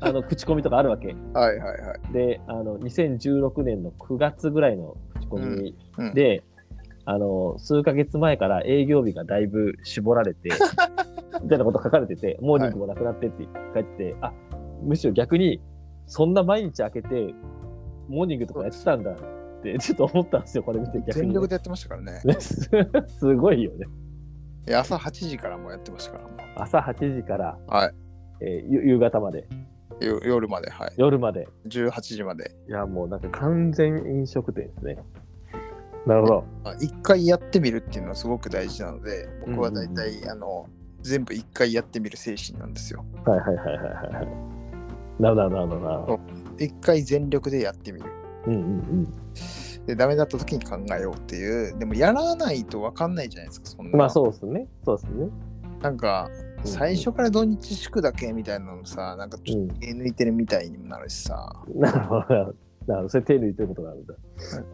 [0.00, 1.14] あの口コミとかあるわけ。
[1.32, 2.12] はいはいはい。
[2.12, 6.42] で、あの、2016年の9月ぐらいの口コミうん、で、
[7.04, 10.50] あの、数ヶ月前から営業日がだいぶ絞られて、
[11.42, 14.32] みたいなこと書かれてて、モーニングもなくなってって書いてて、あ、
[14.82, 15.60] むしろ逆に、
[16.06, 17.34] そんな毎日開けて、
[18.08, 21.12] モーニングとかやってたんだって、ちょっと思ったんですよ、これ見て逆に。
[21.14, 22.20] 全力でやってましたからね。
[22.24, 22.70] ね す
[23.08, 23.86] すごいよね。
[24.74, 27.94] 朝8時からもやってましたから、も朝8時から、はい
[28.40, 29.48] えーゆ夕方まで、
[30.00, 30.92] 夜まで、はい。
[30.96, 31.48] 夜まで。
[31.68, 32.54] 18時まで。
[32.68, 34.98] いや、もうなんか完全飲食店ですね。
[36.06, 36.44] なるほど。
[36.62, 40.68] まあ一回やってみるっていうのはすごく大事なので、僕は大体、あの、
[41.06, 43.04] 全部一回やってみる精神なんですよ。
[43.24, 44.26] はいはいはいはいはいはい。
[45.18, 46.20] なるほどなるほどなるほど。
[46.58, 48.10] 一回全力でやってみる。
[48.46, 49.06] うんうんうん。
[49.86, 51.78] で、ダメだった時に考えようっていう。
[51.78, 53.96] でも、やらないと分かんないじゃないですか、そんな。
[53.96, 54.66] まあそうですね。
[54.84, 55.28] そうですね。
[55.80, 61.52] なんか、うん最初から土日祝だけみたいなのさ、なんかちょっと手抜いてるみたいにもなるしさ。
[61.74, 62.26] なるほど。
[62.28, 62.44] なる
[62.86, 63.08] ほど。
[63.08, 64.14] それ手抜いてることがあるんだ。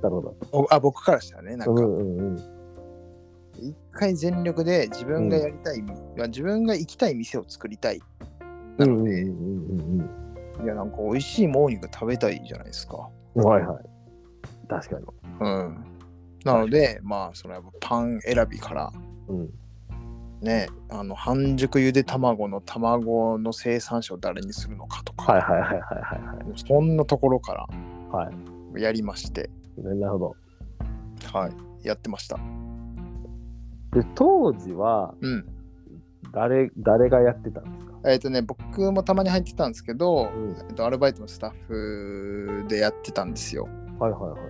[0.03, 0.37] なるほど。
[0.53, 2.37] おあ僕からしたらね、なんか、うんうんうん。
[3.59, 8.01] 一回全力で自分がやりたい、まあ自分が行きたい店を作りたい。
[8.79, 10.23] なので、うんうんうん
[10.63, 13.09] いや、なんか美味しいモーニング食べたいじゃないですか。
[13.35, 13.45] うん。
[13.45, 13.85] はいはい。
[14.69, 15.07] 確かに。
[15.41, 15.85] うん。
[16.45, 18.93] なので、まあ、それはパン選びから、
[19.29, 19.51] うん。
[20.41, 27.67] ね、あの半熟ゆで卵の卵の生産者を誰にするのかとか、はいはいはいはいはいそんなところから
[28.11, 28.27] はい。
[28.27, 28.33] は
[28.81, 28.83] い。
[28.83, 30.37] やりまして、ねなるほど。
[31.33, 32.39] はい、やってました。
[33.93, 35.45] で、当時はうん。
[36.33, 37.93] 誰、誰がやってたんですか？
[38.11, 43.69] えっ、とね、僕もたまに入ってたんですけど、うんえっとアルバイトのスタッフでやってたんですよ。
[43.99, 44.43] はいはいはいはい。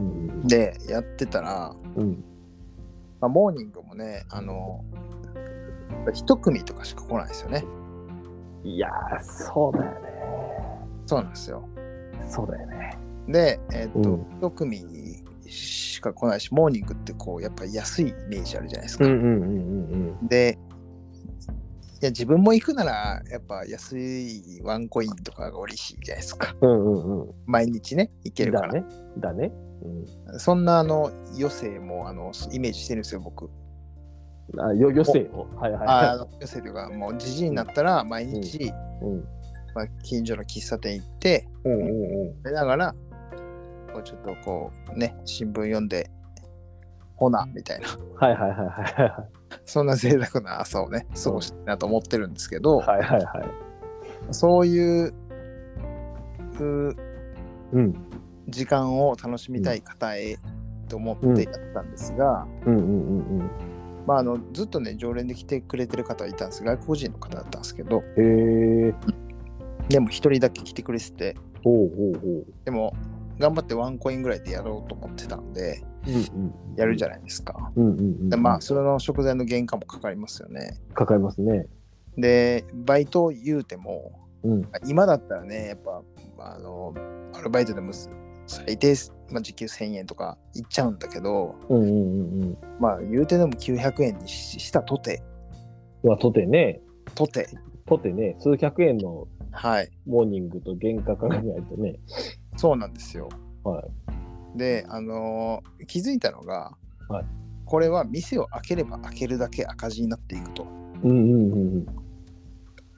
[0.00, 2.02] うんで、やってたら、うん。
[2.02, 2.24] うん。
[3.20, 4.84] まあ、モーニングもね、あの、
[6.12, 7.64] 一組とかしか来ないですよね。
[8.62, 9.98] いやー、そうだよね。
[11.06, 11.66] そうなんですよ。
[12.28, 12.98] そうだよね。
[13.28, 14.84] で、えっ、と、うん一組
[15.48, 19.04] しか来ないし、モーニングってこう、やっぱり安いイメージあるじゃないですか。
[20.28, 20.58] で、
[22.00, 26.54] いや、自分も行くなら、やっぱ安いワンコインとかが嬉しいじゃないですか。
[26.60, 26.70] うん。
[26.70, 27.34] うんうんうん。
[27.46, 28.72] 毎日ね、行けるから。
[28.72, 28.86] だね。
[29.18, 29.52] だね。
[30.30, 30.38] うん。
[30.38, 33.48] そんなあの余生もあのイメージしてるんですよ、僕。
[34.58, 35.48] あ、よ、余生を？
[35.56, 38.68] はいはいあ余生というか、もうじじいになったら毎日、い。
[38.68, 39.24] うん。
[39.74, 42.52] まあ、近所の喫茶店行って、うんうんうん。
[42.52, 42.94] ら、
[43.96, 46.10] こうちょっとこうね、新聞読んで、
[47.14, 49.24] ほな、みたいな、はいはいはいはいは
[49.64, 52.82] そんな贅沢な朝をね、過ごしたいなと思ってるんですけど、い。
[52.82, 53.48] はいはいはい。
[54.32, 55.14] そういう
[56.60, 56.96] う
[57.72, 57.94] うん。
[58.48, 60.36] 時間を楽しみたい方へ
[60.88, 63.50] と思ってやったんですが、うんうんうんうん。
[64.06, 68.94] まあ、あのずっとね、常連で来てくれてる方はいたんです外国人の方だったんですけど、へえ。
[69.88, 72.94] でも一人だけ来てくれてて、ほうほうほでも
[73.38, 76.10] 頑張ってワンコインぐらいでやろうと思ってたんで、う。
[76.10, 76.54] うんうん。
[76.76, 77.72] やるじゃないですか。
[77.76, 78.28] うんうんうん。
[78.28, 80.78] でまあ、それの食材の原価もかかりますよね。
[80.94, 81.66] かかりますね。
[82.16, 84.68] で、バイト言うても、うん。
[84.86, 86.02] 今だったらね、やっぱ、
[86.38, 86.94] あの、
[87.34, 87.92] アルバイトでも
[88.46, 88.94] 最低、
[89.30, 92.58] まあ、時給1000円とかいっちゃうんだけど、うんうんうんうん。
[92.80, 95.22] まあ、言うてでも900円にししたとて、
[96.02, 96.80] まあ、とてね、
[97.14, 97.48] とて、
[97.86, 101.94] とてね、数百円のはい、モーニングと原価考えないとね。
[102.56, 103.28] そうなんですよ。
[103.64, 103.82] は
[104.54, 104.58] い。
[104.58, 106.72] で、あのー気づいたのが、
[107.08, 107.24] はい
[107.64, 110.68] これは店を開ければ開けるだけ赤字になっていくと
[111.02, 111.86] うんうんうんうん。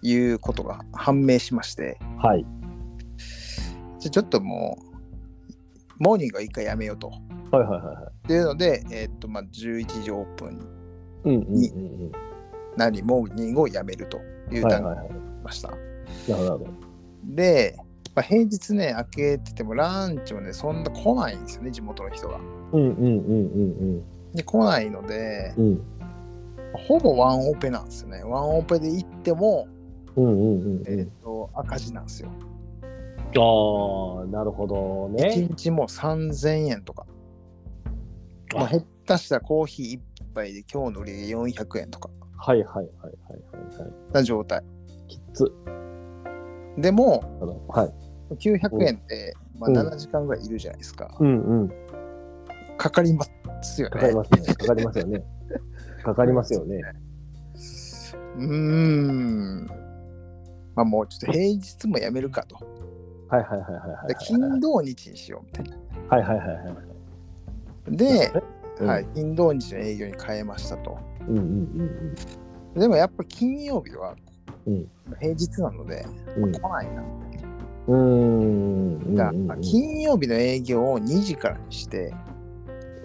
[0.02, 2.44] いうことが判明しまして、はい。
[3.98, 4.84] じゃあちょっともう、
[5.98, 7.08] モーニングは一回やめようと。
[7.50, 8.04] はいはいはいはい。
[8.04, 10.48] っていうので、えーっと、まあ、11時オープン
[11.24, 12.12] うんうんうんうん。
[12.76, 14.18] なり、モーニングをやめると
[14.52, 15.08] いう段階はいはいはい。
[15.08, 15.70] になりました。
[15.70, 15.80] なる
[16.26, 16.70] ほどなるほど。
[17.34, 17.76] で、
[18.18, 22.40] まあ、平日ね、開けててもランチもね、そんな来ないんですよね、地元の人が。
[22.72, 24.02] うんうんうんうん
[24.34, 25.64] で、来ないので、うん。
[25.66, 25.82] うん
[26.86, 28.22] ほぼワンオペなんですよね。
[28.24, 29.66] ワンオペで行っても、
[30.16, 30.34] うんうんう
[30.80, 32.28] んえーっと、赤字なんですよ。
[33.38, 35.48] ああ、なるほど1ね。
[35.48, 37.06] 日もう3000円とか。
[38.54, 43.92] まあ、あ減ったしたらコーヒー1杯で今日の売り上げ400円とかはいはいはいはいはいはい。
[44.12, 44.62] な状態。
[45.06, 45.50] きつ。
[46.76, 47.24] でも、
[47.68, 48.07] はい。
[48.34, 51.16] 900円で、まあ、うん7時間ぐらいいるじゃないですか。
[51.18, 51.72] うんうん。
[52.76, 53.24] かかりま
[53.62, 53.92] すよね。
[53.92, 54.54] かかりますね。
[54.54, 55.24] かかりますよね。
[56.04, 56.82] かかりますよね。
[58.36, 59.66] うーん。
[60.74, 62.56] まあもうちょっと平日もやめるかと。
[63.28, 65.76] はいはいはいはいはいで金土日にしようみたいな。
[66.08, 66.72] はいはいはいは
[67.90, 67.96] い。
[67.96, 68.32] で、
[68.80, 70.98] うんはい、金土日の営業に変えましたと。
[71.28, 72.14] うんうん
[72.74, 74.14] でもやっぱ金曜日は
[74.66, 74.86] うん
[75.18, 76.52] 平日なので、うんうん。
[76.52, 77.02] 来ないな。
[77.88, 82.14] うんうんうん金曜日の営業を2時からにして、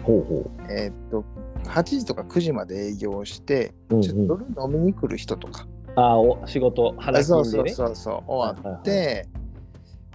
[0.04, 1.24] ほうほえーっと、
[1.63, 3.96] 8時とか9時まで営業して、う。
[3.96, 5.65] うんちょっと飲みに来る人とか、
[5.96, 7.69] ああ、お仕事、話そうそう。
[7.69, 9.28] そうそう、終わって、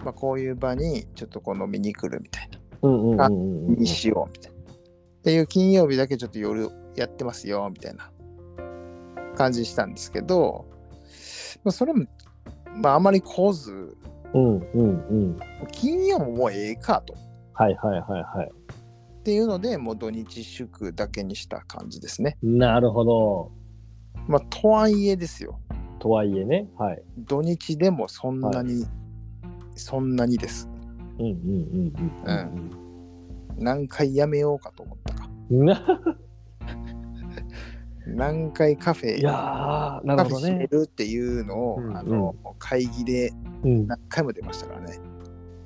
[0.03, 3.75] まあ、こういう場にちょっとこう飲みに来るみたいな、うんうんうんうんうん。
[3.75, 4.59] にしようみたいな。
[4.59, 8.09] っていう金曜日だけちょっと夜やってますよみたいな
[9.35, 10.65] 感じしたんですけど、
[11.63, 12.05] まあ、それも、
[12.75, 13.97] まあ、あまり来ず、
[14.33, 15.39] うんうんうん。
[15.71, 17.15] 金曜ももうええかと。
[17.53, 18.51] はいはいはいはい。
[19.19, 22.37] っていうので、もう土日祝だけにした感じですね。
[22.41, 23.51] なるほど。
[24.27, 25.59] まあ、とはいえですよ。
[25.99, 26.69] とはいえね。
[26.77, 27.01] はい。
[27.17, 28.85] 土日でもそんなに、
[29.75, 30.69] そんなにです。
[31.19, 31.93] うんうんうん
[32.25, 32.71] うんうん。
[33.57, 35.29] 何回やめようかと思ったか。
[38.15, 40.83] な何回カフェ、いやー、なカフェ閉めるほどね。
[40.83, 43.31] るっていうのを、うんあの会議で
[43.63, 43.87] うん。
[43.87, 44.97] 何回も出ましたからね。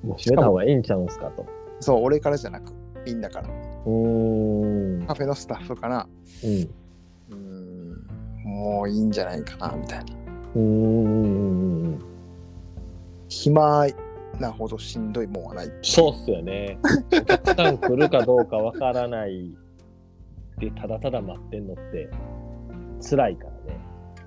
[0.03, 1.45] もう閉めた方がええんちゃうんすかと。
[1.79, 2.73] そう、俺からじゃなく、
[3.05, 3.47] みんなから。
[3.47, 6.07] カフェのスタッフから、
[6.43, 6.49] うん。
[6.51, 8.05] うーん、
[8.45, 10.13] もういいんじゃないかな、みたいな。
[10.55, 11.99] うーん。
[13.27, 13.87] 暇
[14.39, 15.71] なほどしんどいもんはない。
[15.81, 16.77] そうっすよね。
[17.11, 19.55] お客さん来るかどうかわからない
[20.59, 22.09] で、ただただ待ってんのって
[23.07, 23.79] 辛いからね。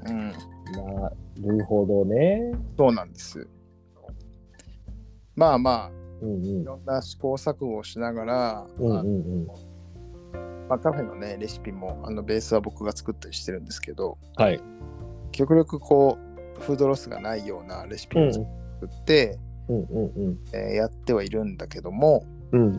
[0.09, 2.53] うん、なるほどね。
[2.77, 3.49] そうなんです。
[5.35, 5.91] まあまあ、
[6.23, 6.45] うんうん。
[6.45, 9.47] いろんな試行錯誤をしながら、うんあうんうん。
[10.69, 14.61] まあ、カフェのね、レシピも、あのベースは僕が作ったりしてるんですけど、はい。
[15.33, 16.19] 極力こ
[16.59, 18.47] う、フードロスがないようなレシピうんを作
[18.87, 22.61] って、うんうんえーやってはいるんだけども、うん。
[22.61, 22.79] うん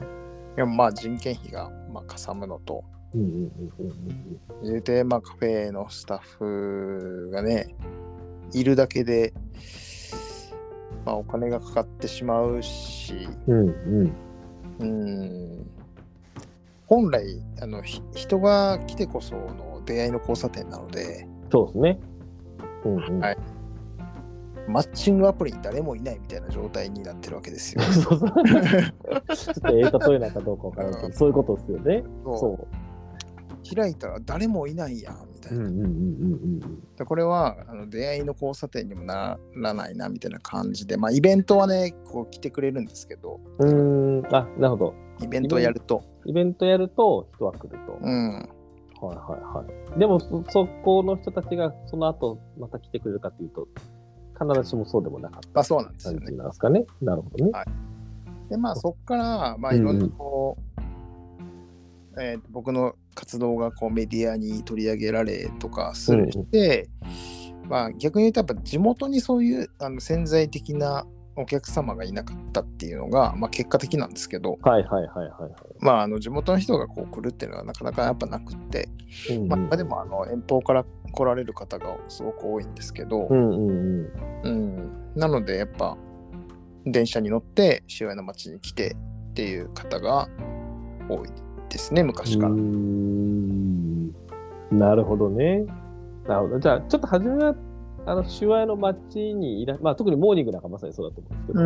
[0.56, 2.84] でもまあ人件費がまあかさむのと、
[3.16, 7.76] うんうんうんうん言うてまあカフェのスタッフがね、
[8.54, 9.34] いるだけで、
[11.06, 14.14] まあお金がかかってしまうし、うんうん。
[14.80, 15.66] うん、
[16.86, 22.00] 本来あのひ人が来てこその出会いの交差点なので、そうですね。
[22.86, 23.20] うんうん。
[23.20, 23.38] はい。
[24.68, 27.82] マッチングアプリに誰もいないみたいな状態になってるわけですよ。
[27.88, 32.04] ちょっとええ例えなんかどうかわからんけど、そういうことですよね。
[32.26, 32.38] そう。
[32.38, 32.68] そ
[33.76, 35.56] 開いたら誰もいないやんみたう。
[35.56, 35.58] い
[36.98, 37.06] な。
[37.06, 44.24] これはあの出会いの交差点にもならないなみたいな感じで、まあ、イベントはねこう来てくれるんですけどうん。
[44.32, 44.94] あ、なるほど。
[45.22, 47.98] イベントをやると、イベントやると人は来ると。
[48.02, 50.00] うん、はいはいはい。
[50.00, 53.68] でもそ、そこの人たちがその後また来てくれるかというと、
[54.40, 56.32] 必ずしもそうでもなかったまあそうなんですよ感ね。
[56.32, 56.86] じなんですかね。
[57.02, 57.52] なるほどね。
[58.50, 60.58] でまあそこから、まあ、うんうんいろんなこ
[62.18, 66.88] う、えーと僕の活動がこうメディアに取り上げられとかするして、
[67.68, 75.52] まあ、逆に言うとやっぱ地元にそういうあの潜在的なお客様がいなかったっていうのが、まあ、結果的なんですけど、はいはいはいはいはい。
[75.80, 78.88] まあ、あの地元の人がこう来るっていうのはなかなかやっぱなくって、
[79.32, 84.12] うんうんまあ、でもあの遠方から来られる方がすごく多いんですけど、うんうんうん。
[84.44, 85.98] うんなのでやっぱ
[86.86, 88.96] 電車に乗って塩屋の町に来て
[89.32, 90.30] っていう方が
[91.10, 92.52] 多いですね昔から。
[94.72, 95.66] なるほどね。
[96.28, 96.60] なるほど。
[96.60, 97.56] じゃあ、ちょっと初めは、
[98.06, 101.64] あの、手話の街にいら、まあ、特にモーニングなんかまさにそうだと思うんですけど、う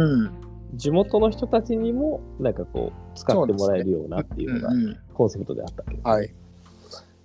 [0.48, 6.34] ん地元の人たちにも、なんかこう、使ってもらえるようなっていうのがうんうんコンセプトであったわけですねはい、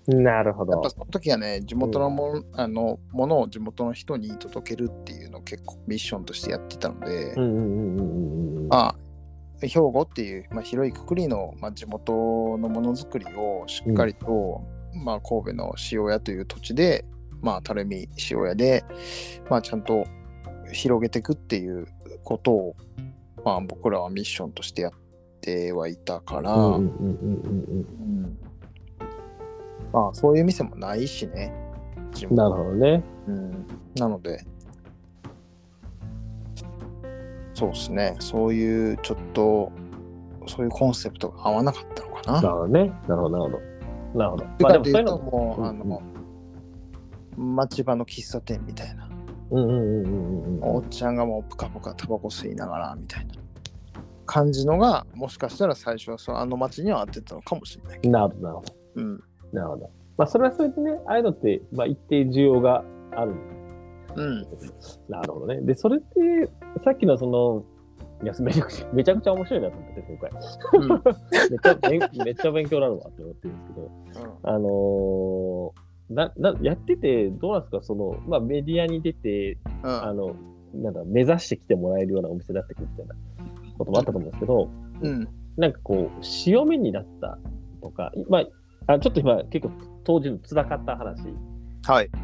[0.09, 0.91] なるほどやっぱ。
[0.91, 8.69] その時はね地元のも,、あのものを地元の人に届けるっていうのを結構ミッションとしてやってたので、うんうんうんうんうんうん。
[8.69, 8.97] まあ
[9.61, 12.12] 兵庫っていう、まあ、広いくくりの、まあ、地元
[12.59, 14.62] のものづくりをしっかりと、
[15.05, 17.05] まあ、神戸の塩屋という土地で、
[17.40, 18.85] まあ、垂水塩屋で、
[19.49, 20.05] まあ、ちゃんと
[20.73, 21.87] 広げていくっていう
[22.25, 22.77] ことを、
[23.45, 24.92] まあ、僕らはミッションとしてやっ
[25.40, 27.77] てはいたから、うんうんうんうんうん
[28.21, 28.38] うん
[29.92, 31.55] まあ、そういう店もないしね。
[32.31, 33.03] なるほどね。
[33.29, 34.45] うん、なので、
[37.57, 39.73] そうですね、そういうちょっと、
[40.47, 42.42] そういうコンセプトが合わなかったのかな。
[42.42, 42.92] なるほどね。
[43.09, 44.19] なるほど、なるほど。
[44.19, 44.45] なるほど。
[44.45, 46.03] てまあでもそういうのもう、うんあの、
[47.38, 49.09] 町場の喫茶店みたいな、
[49.53, 53.35] うんうんうんうんうんおっちゃんがもうぷかぷかタバコ吸いながらみたいな
[54.27, 58.01] 感じのが、もしかしたら最初はそうあの町には合ってたのかもしれない。
[58.11, 58.75] なるほど、なるほど。
[58.97, 59.25] うん。
[59.55, 59.90] なるほど。
[60.19, 63.35] まあ、それはそれでね、ああいうのって、まあ、一定需要がある。
[64.17, 64.47] うん。
[65.09, 65.61] なるほどね。
[65.63, 66.51] で、それって、
[66.85, 67.65] さっきのその、
[68.23, 70.31] いやめちゃくちゃ めちゃくちゃ面白いなと思って、今回。
[70.73, 70.89] うん。
[71.51, 73.91] めっちゃ勉めっちゃ勉強になるわって思ってるんですけど、
[74.43, 80.05] あのーななやってて、どうなんですか、その、まあ、メディアに出て、うん。
[80.05, 80.37] あの、
[80.75, 83.14] なんだ、目指してきてもらえるようなお店だってくるみたいな
[83.77, 84.69] こともあったと思うんですけど、
[85.03, 85.29] うん。
[85.57, 87.39] なんかこう、潮目になった
[87.83, 88.45] とか、ま
[88.87, 91.35] あ、あちょっと今、結構当時の辛かった話はい。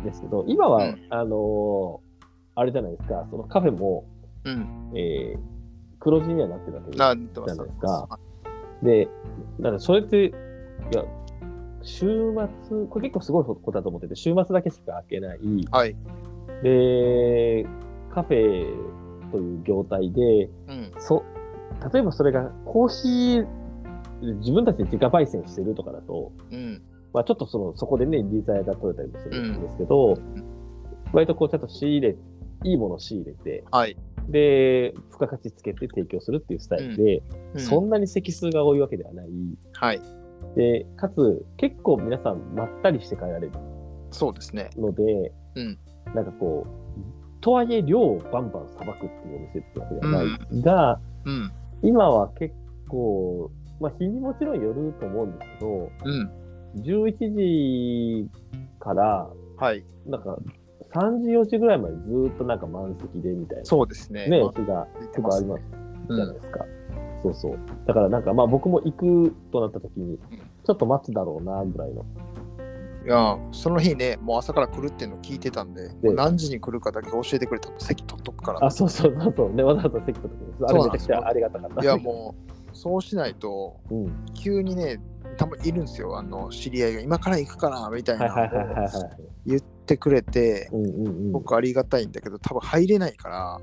[0.05, 2.13] ですけど、今は、うんあのー
[2.55, 4.05] あれじゃないですか、そのカフェも、
[4.45, 4.93] うん。
[4.95, 5.39] えー
[6.03, 8.19] 黒字にはなってるわけじゃないですか。
[8.83, 9.09] で、
[9.61, 10.31] だからそれって、い
[10.97, 11.05] や、
[11.83, 12.35] 週
[12.67, 15.39] 末、これ結構すごいことだと思ってて、週末だけしか開けない。
[15.71, 15.95] はい。
[16.65, 17.65] で、
[18.13, 20.93] カフェという業態で、うん。
[20.99, 21.23] そ
[21.93, 23.47] 例えばそれがコーヒー、
[24.39, 26.83] 自分たちで自家焙煎してるとかだと、うん。
[27.13, 30.17] まあちょっとその、そこでね、リザヤが取れたりもするんですけど、
[31.13, 32.17] 割とこうちゃんと仕入れ、
[32.65, 33.97] いいものを仕入れて、はい。
[34.29, 37.23] で、付加価値つけて提供するっていうスタイルで、
[37.55, 39.29] うんそんなに席数が多いわけではない。
[39.75, 40.01] はい。
[40.57, 43.51] で、かつ、結構皆さんまったりして帰られる
[44.11, 44.71] そうですね。
[44.77, 45.79] ので、うん
[46.15, 51.53] なんかこう、とはいえ量をバンバンさばくっていうお店ってわけではないが、うん。
[51.83, 52.55] 今は結
[52.89, 53.51] 構、
[53.81, 56.31] まあ日にもちろんよると思うんですけど、うん。
[56.77, 58.29] 11時
[58.81, 59.85] から、はい。
[60.07, 60.39] なんか
[60.95, 64.29] 3時、4時ぐらいまでずーっとなんか満席でみたいな、そうですね。
[64.29, 65.63] ね、まあ日が結構あります
[66.09, 66.17] うん。
[66.17, 66.67] じゃないですか。
[67.23, 67.59] そうそう。
[67.87, 70.19] だからなんかまあ僕も行くとなった時に、
[70.65, 72.05] ちょっと待つだろうな、ぐらいの。
[73.05, 78.65] いや、その日ね、もう朝から来るっていうのを聞いてたんで、もう何時に来るかだけ教えてくれたら席取っとくから。
[78.65, 79.57] あ、そうそうそうそう。
[79.57, 80.69] で、わざわざ席取ってく。
[80.69, 81.83] あれめちゃくちゃありがたかった。
[81.83, 83.95] いや、もう、そうしないと、う。
[83.95, 84.25] ん。
[84.35, 85.01] 急にね、
[85.37, 88.91] たまにいるんですよ、あの、知り合いが、今から行くかな、みたいはいな。
[89.47, 90.71] 言ってくれて。
[91.33, 93.61] 僕ありがたいんだけど、多分入れないから、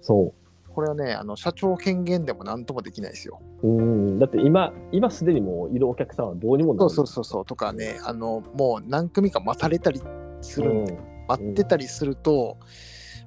[0.00, 0.32] そ
[0.74, 3.40] これはね、あの社長権限でも何ともできないですよ。
[3.62, 3.68] う。
[3.68, 4.18] うん。
[4.18, 6.90] だって今、今すでにもういるお客さんはどうにもなる。
[6.90, 10.00] そうそうそうそうとかね、あのもう何組か待たれたり
[10.40, 10.98] するんで、うん。
[11.28, 12.56] 待ってたりすると、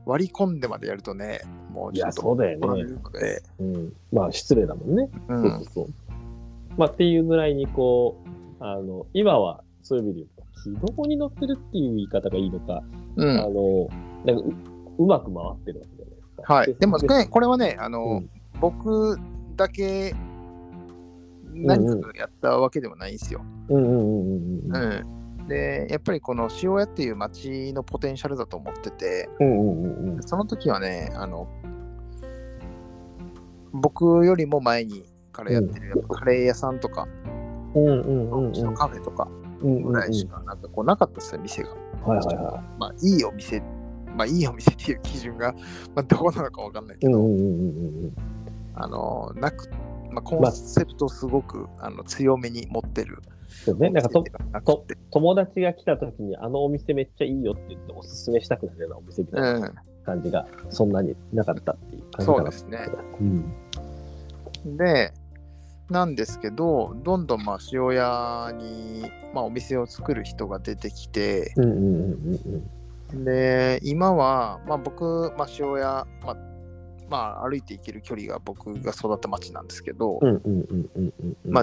[0.06, 2.90] 割り込んでまでやるとね、もういや、ちょっとそうだよ怒られね。
[2.90, 3.94] るので、うん。
[4.12, 5.10] まあ、失礼だもんね。
[5.28, 5.86] うんそうそうそう。
[6.78, 8.18] まあ、っていうぐらいに、こ
[8.60, 10.28] う、あの、今は、そういう意味で
[10.64, 12.84] 言うと、軌道に乗ってるっていう言い方がいいのか、
[13.16, 13.88] うんあの、
[14.26, 14.56] なんか
[14.98, 16.54] う、うまく回ってるわけじゃないですか。
[16.54, 18.30] はい、でもね、これはね、あの、うん
[18.62, 19.18] 僕
[19.56, 20.16] だけ
[21.54, 23.44] 何かやったわけではないんですよ。
[23.70, 29.30] うんで、やっぱりこの塩屋っていう町のポテンシャルだと思ってて。
[30.22, 31.48] その時はね、あの、
[33.72, 35.04] 僕よりも前に
[35.36, 37.08] からやってる、やっぱカレー屋さんとか、
[37.76, 38.76] うんうんうんうん。
[38.76, 39.28] カフェとか
[39.62, 41.70] うんうんうんぐらいしかなんかこうなかったですよ、店が。
[42.06, 43.62] はいはいはまあ、いいお店、
[44.16, 45.54] まあ、いいお店っていう基準が、
[45.96, 47.00] まあ、どこなのかわかんないい。
[47.00, 48.14] けど、うんうんうんうんうん。
[48.76, 49.70] あの、なく、
[50.12, 53.22] まあ、コンセプトすごく、あの強めに持ってる。
[53.64, 53.90] そうね。
[53.90, 59.74] なんかととて友達が来た時にあのお店めっちゃいいよって言っておすすめしたくなるようなお店みたいなうん、
[60.04, 62.80] 感じがそんなになかったっていう感じかなそうですね。
[63.22, 64.78] うん。
[64.78, 65.14] で、
[65.90, 76.38] なんですけど、どんどんまあ塩屋に、まあ、お店を作る人が出てきて、うんうんうんうんで、今は、まあ、僕、まあ、塩屋、まあ、
[77.08, 80.20] まあ、歩いて行ける距離が僕が育った町なんですけど、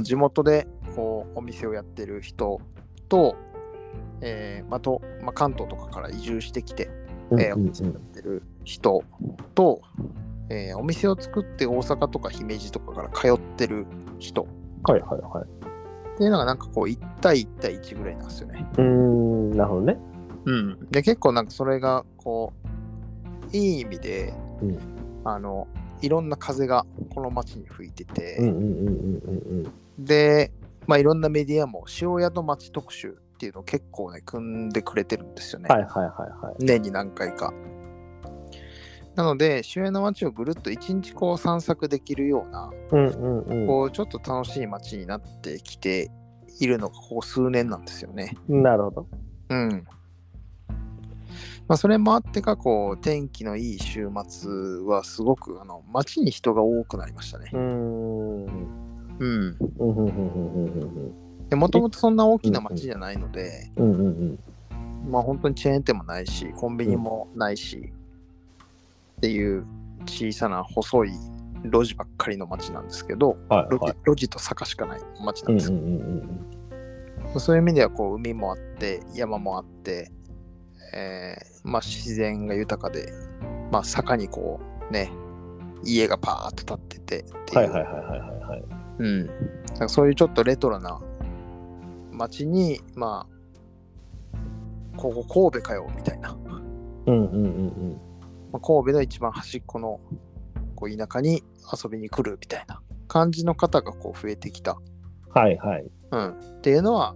[0.02, 2.60] 地元でこうお店をやってる人
[3.08, 3.34] と、
[4.20, 6.90] えーまあとまあ、関東とかから移住してきて、
[7.32, 9.02] えーお店をやってる人
[9.56, 9.82] と、
[10.52, 13.86] えーお店を作って大阪とか姫路とかから通ってる
[14.18, 14.46] 人
[14.84, 15.44] はいはいはい。
[16.14, 18.66] っていうのがなんかこう1対1対1ぐらいなんですよね。
[18.76, 19.96] うーん、なるほどね。
[20.44, 22.52] うん、で結構なんかそれがこ
[23.52, 24.78] ういい意味で、うん
[25.24, 25.68] あの
[26.00, 26.84] いろんな風が
[27.14, 30.50] この街に吹いてて、うんうんうんうんうんで、
[30.88, 36.64] まあ、いろんなメディアも塩宿町特集っていうのを結構ね組んでくれてるんですよね、はいはいはいはい。
[36.64, 37.52] 年に何回か。
[39.14, 43.66] なので塩屋の街をぐるっと一日こう散策できるような、うんうんうん。
[43.66, 46.10] こうちょっと楽しい街になってきて
[46.60, 48.36] いるのがここ数年なんですよね。
[48.48, 49.06] なるほど。
[49.50, 49.86] うん。
[51.68, 54.50] まあ、それもあってか、こう、天気のいい週末
[54.84, 57.56] はすごく、あの、街に人が多くなりましたねう。
[57.56, 58.46] ーん。
[58.46, 58.48] うん
[59.18, 59.56] うん。
[59.78, 64.38] うんうんうんうんで、もともとそんな大きな街じゃないので、うんうんうん
[65.06, 67.92] まあ本当にチェーン店もないし、コンビニもないし、
[69.22, 69.64] っていう
[70.04, 71.12] 小さな細い
[71.62, 73.94] 路地ばっかりの街なんですけど、路地はいはい。
[74.04, 80.10] 路地と坂しかない街なうんんですけうんうんうんど、そういう意味ではこう海もあって、山もあって、
[80.92, 83.12] えーまあ自然が豊かで、
[83.70, 84.58] まあ坂にこ
[84.90, 85.12] うね、
[85.84, 87.24] 家がパーッと立ってて
[89.86, 91.00] そういうちょっとレトロな
[92.10, 93.28] 街に、ま
[94.34, 96.36] あ、ここ神戸かよみたいな。
[97.06, 98.11] うんうんうんうん。
[98.52, 100.00] まあ、神戸の一番端っこの
[100.76, 101.42] こう田舎に
[101.72, 104.76] 遊びに来るみたいな感じの方がこう増えてきた、
[105.30, 105.90] はいはい。
[106.10, 107.14] うん、っていうのは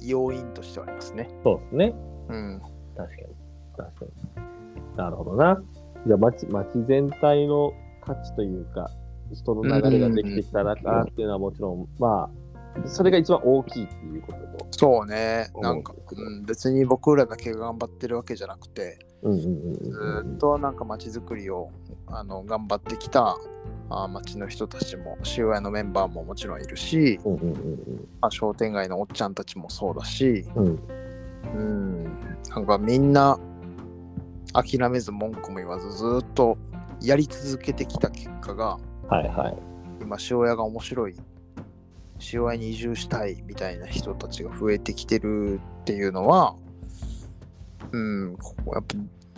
[0.00, 1.28] 要因としてはありますね。
[1.42, 1.94] そうですね。
[2.28, 2.60] うん、
[2.96, 3.22] 確かに。
[3.76, 4.96] 確かに。
[4.96, 5.62] なるほどな。
[6.06, 7.72] じゃあ街、街全体の
[8.04, 8.90] 価値というか、
[9.32, 12.30] 人の流れができてきたらかっていうのはもちろん、ま
[12.84, 14.66] あ、それが一番大きいっていうことと。
[14.70, 18.98] そうねなんか、思うんうん、別に僕らだけが頑張ってるわけじゃなくて
[19.32, 21.70] ずうんーっとなんか街づくりを
[22.06, 23.36] あの頑張ってきた
[23.90, 30.78] あ街の人たちも塩屋のメンバーももちろんいるし、うんうんうんまあ、商店街のおっちゃんたちもそうだし、うんうん。
[31.54, 32.04] うん、
[32.48, 33.38] なんかみんな
[34.52, 36.56] 諦めず文句も言わずずーっと
[37.02, 39.56] やり続けてきた結果が、はいはい。
[40.00, 41.16] 今、塩屋が面白い、
[42.32, 46.56] 塩屋に移住したいみたいな人たちが増えてきてるっていうのは、
[47.92, 48.96] うん、ここやっぱ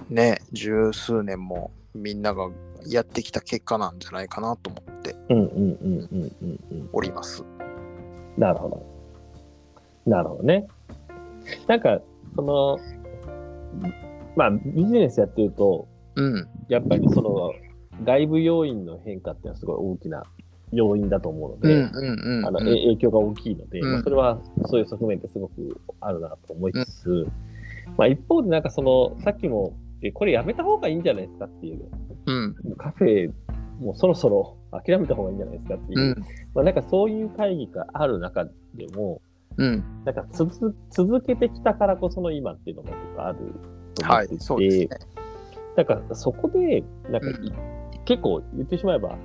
[0.09, 2.49] ね、十数年もみんなが
[2.87, 6.89] やってきた結果なんじゃないかなと思ってうんうんうんうんうんうん。
[6.93, 7.45] おります。
[8.37, 10.11] なるほど。
[10.11, 10.67] なるほどね。
[11.67, 12.01] なんか、
[12.35, 12.79] その、
[14.37, 17.53] まあ、ビジネスやってると、うん、やっぱりその、
[18.05, 20.23] 外部要因の変化っていうのはすごい大きな
[20.73, 22.47] 要因だと思うので、うん、うん、うん。
[22.47, 27.27] あの、影響が大きいので、うんまあ、それはそういう側面ってすごくあるなと思いつつ、
[27.97, 31.89] まあ一方でなんかその、さっきも、えこれやめた方がいいんじゃないですかっていう、
[32.27, 33.31] うん、カフェ、
[33.81, 36.25] もうそろそろ諦めた方がいいんじゃないですかっていう、うん、
[36.55, 39.21] まあなんかそういう会議がある中でも、
[39.59, 40.03] うん。
[40.05, 43.39] なんか続続けてきたからこその今っていうのがある
[43.95, 44.89] と思はいってい、て、そうですね。
[45.77, 47.55] なんかそこで、なんかい、う
[48.05, 49.17] 結構言ってしまえば、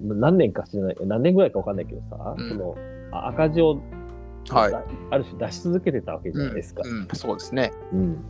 [0.00, 2.48] 何年か知らない、何年ぐらいかわかんないけどさ、うん。
[2.48, 2.74] その
[3.12, 3.80] あ赤字を、
[4.50, 4.74] はい
[5.10, 6.82] ある種出し続けてたわけじゃうないですか。
[6.82, 7.72] ん、うん、そうですね。
[7.92, 8.24] うん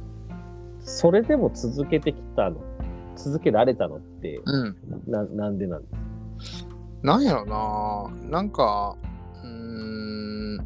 [0.85, 2.57] それでも続けてきたの、
[3.15, 4.77] 続けられたのって、うん。
[5.07, 5.89] ななんでなんで
[6.45, 6.71] すか？
[7.03, 8.97] なんやろな、なんか、
[9.45, 10.59] うーん、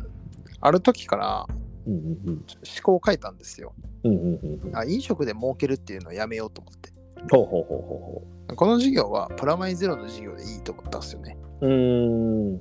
[0.61, 1.47] ある時から
[1.87, 2.45] うんうんうん思
[2.83, 3.75] 考を変えたんですよ。
[4.05, 6.91] うんうんうんうんあ飲食で儲けるっていうのをやめようと思って。
[7.31, 8.23] ほうほうほうほ
[8.53, 11.37] うこの事業はプラマイゼロの事業でいいと思ったんですよね。
[11.61, 11.69] ほう。
[11.71, 12.61] ん。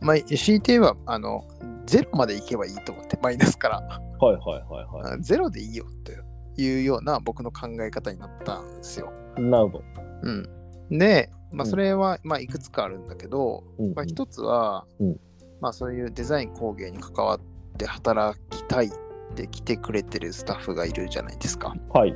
[0.00, 1.44] まあ、強いて言えば、あの、
[1.90, 3.78] ゼロまでいけばいいと思って、マイナスから。
[3.80, 6.12] はいはいはいはあゼロでいいよと
[6.60, 9.12] いうような僕の考え方になったんですよ。
[9.36, 9.40] い。
[9.40, 9.84] なるほど。
[10.22, 10.98] うん。
[10.98, 15.20] で、まあ、うんそれは、まあ、いくつかあるんだけど、うんうんまあ、一つは、うん
[15.60, 17.40] まあ、そういうデザイン工芸に関わっ
[17.76, 18.90] て働きたいっ
[19.34, 21.74] て来てくれてるスタッフがいるじゃないですか。
[21.92, 22.14] はい。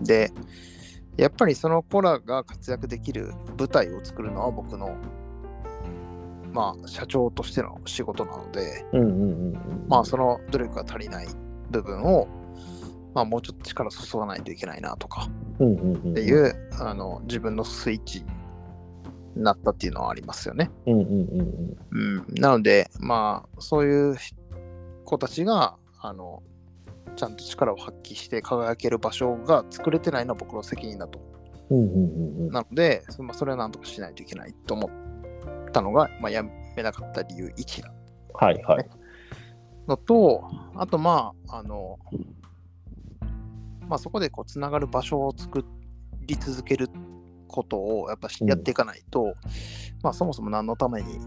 [0.00, 0.32] で、
[1.16, 4.96] やっぱりその子らが活躍できる舞台を作るのは僕の、
[6.56, 9.86] まあ、社長としての仕事なので、うんうん。
[9.88, 11.28] まあ、その努力が足りない
[11.70, 12.26] 部分を、
[13.14, 15.28] まあ、もうちょっと力注がないといけないなとか
[15.58, 16.10] うんうんうんうん。
[16.12, 18.24] っていう、あの自分のスイッチ
[19.34, 20.70] になったっていうのはありますよね。
[20.86, 22.26] うんうんうんうん。
[22.26, 24.16] うん、なので、まあ、そういう
[25.04, 26.42] 子たちが、あの、
[27.16, 31.20] ちゃんと力を発揮して輝ける場所が作れてないのは僕の責任だと。
[31.68, 32.48] うんうんうんうん。
[32.48, 34.90] なので、そまあ、それはなんとかしないといけないと思っ
[35.76, 37.92] たのが、まあ、やめなかった理由1だ。
[38.34, 38.88] はいはい。
[39.86, 41.98] のと、あと、まあ、あの、
[43.88, 45.64] まあ、そこでこう、つながる場所を作
[46.26, 46.88] り続ける
[47.46, 49.34] ことを、やっぱやっていかないと、
[50.02, 51.18] まあ、そもそも何のために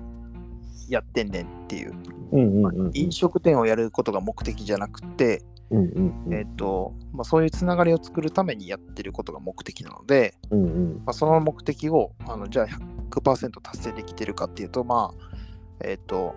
[0.89, 1.93] やってんねんっていう、
[2.31, 2.79] うんうんうん。
[2.87, 2.91] うん。
[2.95, 6.33] 飲食店をやることが目的じゃなくて、うんうんうん。
[6.33, 10.93] えっ、と、まあ、そういうつながりを作るためにやってることが目的なので、うんうん。
[11.05, 16.35] まあ、その目的をあのじゃあ100%達成できてるかっていうと、まあ、えっ、と、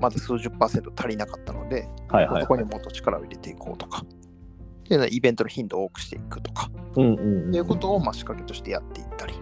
[0.00, 7.48] まだ数十パーセント足りなかったので、はいはいそこにもっと力を入れていこうとか、っていうのはイベントの頻度を多くしていくとか、うんうんうん。
[7.48, 9.34] っていうことをまあ仕掛けとしてやっていったり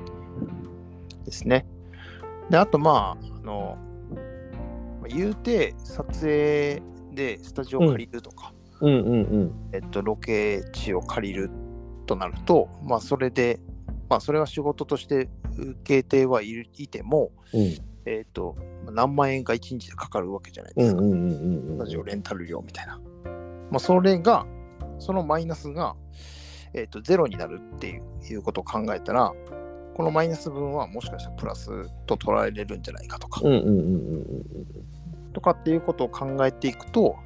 [1.24, 1.66] ですね。
[2.50, 3.76] で、あとまあ、あの、
[5.00, 9.52] まあ言うて撮影でスタジオを借りるとか、うんうんうん。
[9.72, 11.50] えっと、ロケ地を借りる
[12.06, 13.60] となると、まあ、それで、
[14.08, 21.00] まあ、それは仕事として受けてはいるいても、うんえっと、まあ何万円か1日でかかるわけじゃないですか。
[21.00, 21.76] うんうんうんうんうん。
[21.76, 22.98] スタジオレンタル料みたいな。
[23.70, 24.44] まあ、それが、
[24.98, 25.96] そのマイナスが、
[26.74, 29.32] えっと、ゼロになるっていういうことを考えたら、
[29.94, 31.68] このマイナス分はもしかしたらプラス
[32.06, 34.92] と捉えれるんじゃないかとか、うんうんうんうん
[35.32, 37.16] とかっていうことを考えていくと、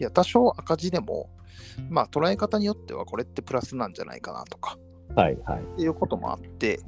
[0.00, 1.30] いや、多少赤字でも、
[1.88, 4.76] まあ捉え方によってはこれってプラスなんじゃないかなとか
[5.10, 5.14] うん。
[5.14, 5.60] はいはい。
[5.60, 6.80] っていうこともあって、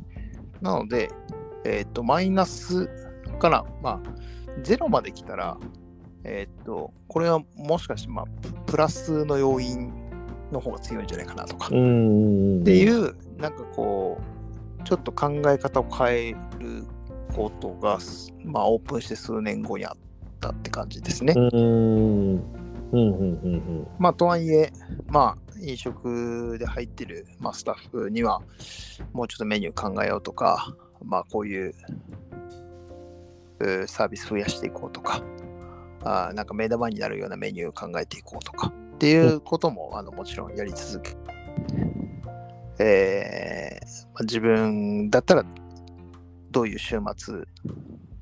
[0.62, 1.10] なので、
[1.64, 2.88] えっ、と、マイナス
[3.38, 5.58] から、まあ、ゼロまで来たら、
[6.24, 9.92] えっ、と、これはもしかして、まあ、ププラスの要因
[10.52, 11.68] の方が強いんじゃないかなとか、っ。
[11.70, 14.20] ていうう、なんかこ
[14.80, 16.84] う、ちょっと考え方を変える
[17.34, 19.96] ことが、すまあ、オープンして数年後にあっ
[20.40, 21.34] たって感じですね。
[21.36, 22.61] うん。
[23.98, 24.72] まあ、とはいえ、
[25.08, 28.42] まあ、飲食で入ってる、まあ、スタッフには、
[29.12, 30.74] もうちょっとメニュー考えようとか、
[31.04, 31.74] まあ、こういう
[33.86, 35.22] サービス増やしていこうとか、
[36.04, 41.16] あーなんか目玉になるようなメニューを考えていこうとかっていうことも、あのもちろんやり続け、
[42.78, 45.44] えーまあ、自分だったら
[46.50, 47.44] どういう週末、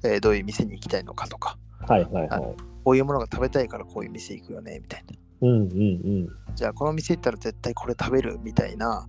[0.05, 2.70] えーどういう店に行きたいのかとか、はいはいはい。
[2.85, 5.17] こういうものが食べたいからこういう店行くよねみたいな。
[5.43, 6.29] うんうんうん。
[6.55, 9.07] じゃあこの店行ったら絶対これ食べるみたいな、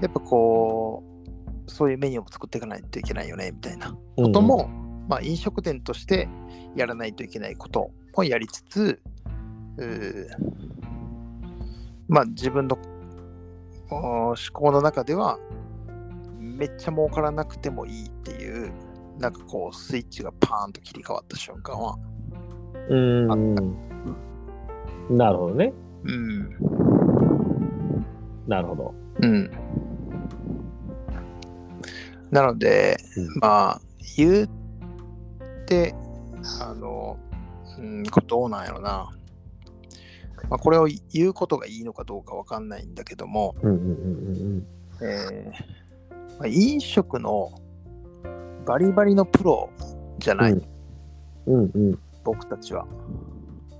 [0.00, 1.12] やっぱこう、
[1.70, 4.68] そういうメニューも作っていかないといけないよねみたいなことも、
[5.08, 6.28] まあ、飲食店として
[6.76, 9.00] やらないといけないこともやりつつ、
[12.08, 12.78] まあ、自分の
[13.90, 15.38] お思考の中では
[16.38, 18.72] めっちゃ儲からなくてもいいっていう
[19.18, 21.96] なんかこうスイッチがパーンと切り替わった瞬間は、
[22.88, 23.26] うん。
[25.10, 25.72] なるほどね。
[26.04, 26.50] うん、
[28.46, 28.94] なるほど。
[29.20, 29.50] うん。
[32.30, 33.80] なので、うんまあ、
[34.16, 34.48] 言っ
[35.66, 35.94] て、
[36.60, 37.18] あの、
[37.78, 39.10] うん、どうなんやろな。
[40.48, 43.88] まあ、これを言うことがいいのかどうかわかんないんだけども、うんうんうんう
[44.58, 44.66] ん
[45.02, 45.82] えー
[46.38, 47.52] まあ、飲食の
[48.66, 49.70] バリバリのプロ
[50.18, 50.62] じゃない、うん
[51.46, 52.86] うんうん僕たちは。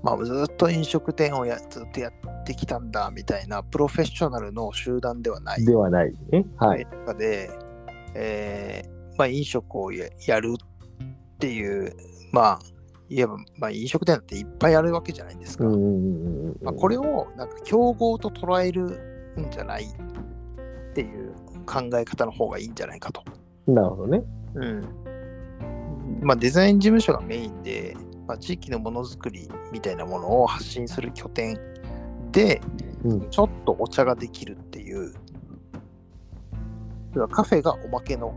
[0.03, 5.63] まあ、ずっと飲食店をやずっとやってきたんだみたいなプロフェッショナルの集団ではない。
[5.63, 6.45] ではないね。
[6.57, 6.85] はい。
[6.85, 7.49] 中で、
[8.13, 11.95] えーまあ、飲食をややるっていう、
[12.31, 12.59] まあ、
[13.09, 15.65] いわば、まあ、飲食店っていっぱいあるわけじゃないですか。
[15.65, 18.83] まあ、これをなんか競合と捉える
[19.39, 21.33] んじゃないっていう
[21.65, 23.23] 考え方の方がいいんじゃないかと。
[23.67, 24.23] なるほどね。
[24.55, 24.81] うん
[26.21, 27.95] まあ、デザイン事務所がメインで、
[28.27, 31.59] まあ、地域のものづくりみたいなものを発信する拠点
[32.31, 32.61] で、
[33.03, 35.13] うんちょっとお茶ができるっていう、
[37.29, 38.33] カフェがおまけの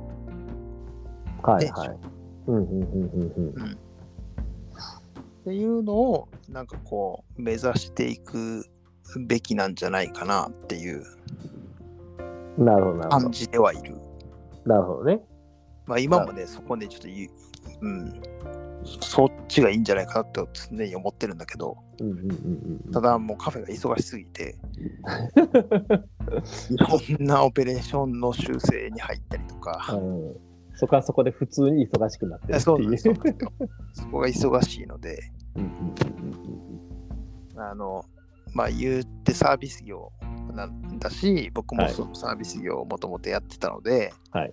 [1.46, 1.98] ではいはい。
[2.48, 3.72] うんうんうんうんうん。
[3.72, 8.64] っていうのをなんかこう目指していく
[9.26, 11.04] べきなんじゃないかなっていう
[12.58, 13.08] なるほど。
[13.08, 13.96] 感じではいる。
[14.64, 15.20] なるほどね。
[15.86, 17.08] まあ今もね、そこでちょっと
[17.82, 18.20] うん、
[19.00, 22.92] そっちがいいんじゃないかなって常に思ってるんだけど、うんうんうんうん。
[22.92, 24.56] ただもうカフェが忙しすぎて、
[26.70, 26.86] いろ
[27.18, 30.36] んなオペレーションの修正に入ったりとか、うん。
[30.74, 32.90] そこはそこで普通に忙しくなってるっていう。
[32.90, 33.14] ですそう
[33.92, 38.04] そこが忙しいので、うんうんうんあの、
[38.52, 40.12] まあ言ってサービス業
[40.52, 44.52] なんだし、僕もはいそのサービス業をもともとやってたので、はい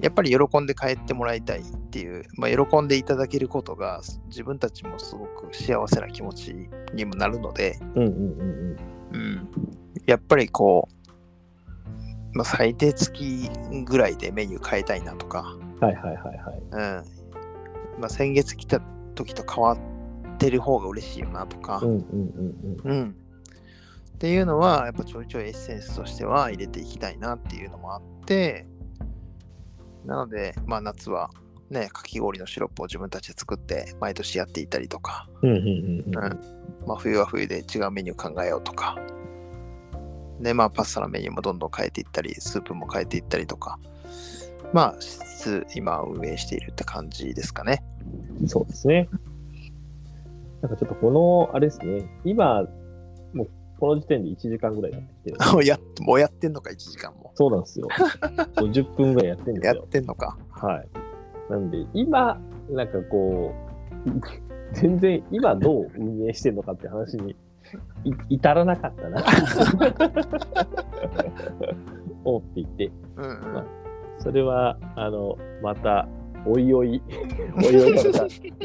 [0.00, 6.54] やっぱり喜んで帰ってもらいたいっていう、まあ、喜んでいただけることが自分たちもすごく幸せな気持ち
[6.94, 8.76] にもなるので、うんうんうん
[9.12, 9.48] うん、
[10.06, 10.88] やっぱりこ
[12.34, 13.50] う、まあ、最低月
[13.84, 15.80] ぐらいでメニュー変えたいなとか、うん。
[15.80, 16.62] はいはいはいはい。
[16.70, 18.80] うんまあ、先月来た
[19.14, 19.78] 時と変わっ
[20.36, 22.90] てる方が嬉しいよなとか、うんうんうんうん。
[22.90, 23.16] うん。
[24.16, 28.66] っていうのは、やっぱちょいちょいエッセンスとしては入れていきたいなっていうのもあって、
[30.06, 31.30] なので、まあ夏は
[31.70, 35.28] ね、かき氷のシロップを自分たちで作って毎年やっていたりとか、
[36.98, 38.96] 冬は冬で違うメニュー考えようとか、
[40.40, 43.78] で、まあパスタのメニューもどんどん変えていったり、スープも変えていったりとか、
[44.72, 47.82] まあ、しつつ今運営しているって感じですかね。
[48.46, 49.08] そうですね。
[50.62, 52.64] なんかちょっとこの、あれですね、今、
[53.78, 55.36] この時点で1時間ぐらいやってきてる。
[55.52, 57.32] も うやもうやってんのか、1時間も。
[57.34, 57.88] そうなんですよ。
[58.56, 59.86] 50分ぐらいやってるんですやっよ。
[59.90, 60.36] てんのか。
[60.50, 60.88] はい。
[61.50, 63.52] なんで、今、なんかこ
[64.06, 64.10] う、
[64.72, 67.36] 全然今どう運営してるのかって話に
[68.04, 69.22] い至らなかったな。
[72.24, 73.66] 思っていて、うんうんまあ
[74.18, 76.08] それは、あの、また、
[76.46, 77.02] おいおい、
[77.54, 77.92] おいおい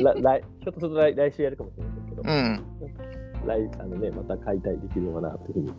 [0.01, 2.63] また、ら来ひょっとすると来来週やるかもしれませんけど、うん。
[3.45, 5.73] 来あのね、また解体できるのかなというふうに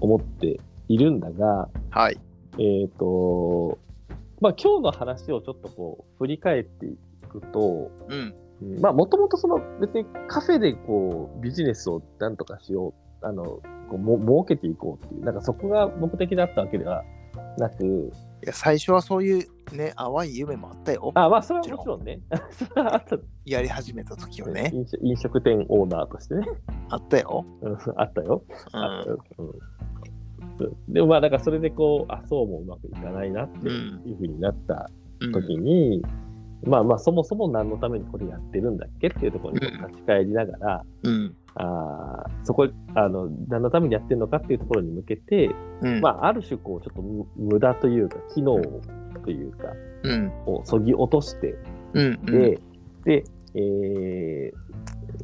[0.00, 2.18] 思っているんだが、はい。
[2.58, 3.78] えっ、と、
[4.40, 6.96] まあ今日の話をちょっとこう振り返ってい
[7.28, 8.34] くと、うん。
[8.62, 13.62] うんまあもともとその別にカフェでこうビジネスをなんとかしよう、あの、こ
[13.92, 17.04] うも儲けていこうっていう、なんかそこが目的だったわけでは
[17.58, 18.12] なく、
[18.44, 21.12] いや、最初はそういうね、淡い夢もあったよ。
[21.14, 22.20] あ、まあそれはもちろんね、
[23.46, 24.70] やり始めた時はね。
[24.74, 26.46] 飲食飲食店オーナーとしてね、
[26.90, 27.46] あったよ。
[27.62, 28.42] うんあったよ。
[29.38, 30.92] うん。
[30.92, 34.90] でもまあ、だからそれでこう、あ、そうもうまくいかないなっていうふうになった
[35.20, 36.04] うん時に、
[36.66, 41.34] まあまあ、そもそも何のためにこれやってるんだっけっていうところに立ち返りながら、うん。
[41.56, 45.50] あーそこ、あの、何のためにやってるのかっていうところに向けて、
[45.82, 46.00] うん。
[46.00, 48.60] まあ、ある種こう、ちょっと無無駄というか、機能
[49.24, 49.68] というか、
[50.02, 50.32] うん。
[50.46, 51.54] をそぎ落として、
[51.92, 52.26] うん。
[52.26, 52.60] で、
[53.04, 54.64] で、えー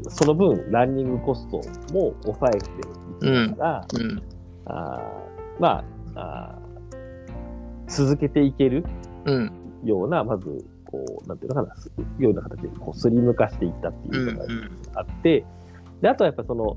[0.09, 1.57] その分、ランニングコスト
[1.93, 2.61] も抑えてい
[3.21, 4.23] きながら、うん。
[4.67, 5.85] あーま
[6.15, 8.85] ああー続けていける
[9.27, 9.53] うん。
[9.85, 14.47] ような、まず、こう、なんていうのかな、すような形でこうスリム化していったっていうのが
[14.95, 15.45] あって、
[16.01, 16.77] で、あとはやっぱその、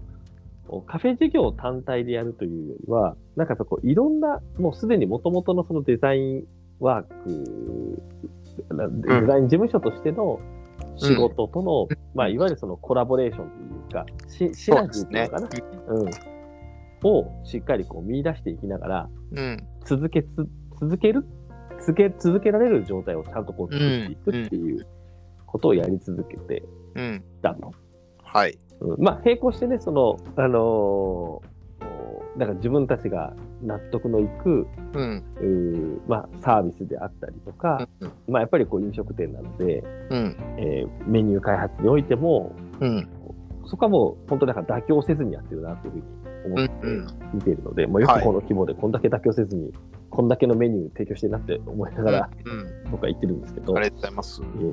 [0.88, 6.44] カフェ事業単体でやるというよりは、なんかこう、いろんな、もうすでに元々のそのデザイン
[6.80, 8.04] ワーク、
[8.74, 10.40] なデザイン事務所としての
[10.98, 15.50] 仕事との、まあ、いわゆるそのコラボレーションというか、シシナジーっていうのかな、
[15.88, 16.10] うん、
[17.04, 19.58] をしっかりこう見出していきながら、うん。
[19.86, 20.28] 続けつ、
[20.80, 21.26] 続ける
[21.86, 24.86] 続け、続けられる状態をちゃんとこう作っていくっていう
[25.46, 26.64] ことをやり続けて
[26.96, 27.24] うん。
[27.42, 27.72] たの。
[28.24, 28.58] はい。
[28.80, 31.54] うん、まあ、並行してね、その、あのー
[32.36, 33.32] なんか自分たちが
[33.62, 34.66] 納得のいく、
[34.96, 35.24] うん。
[35.40, 38.12] うーまあ、サービスであったりとか、うん。
[38.28, 40.38] まあ、やっぱりこう飲食店なので、うん。
[40.58, 43.08] えーメニュー開発においても、うん。
[43.66, 46.04] そこはもう本当になんか妥協せずにやってるなというふうに
[46.46, 49.72] 思ってうん見ているので、もうよくこの規模でこんだけ妥協せずに、
[50.14, 52.50] こんだけのメニュー提供してるなって思いながら、う
[52.88, 52.92] ん。
[52.92, 54.42] 僕は言ってるんですけど、ありがとうございます。
[54.44, 54.72] いえい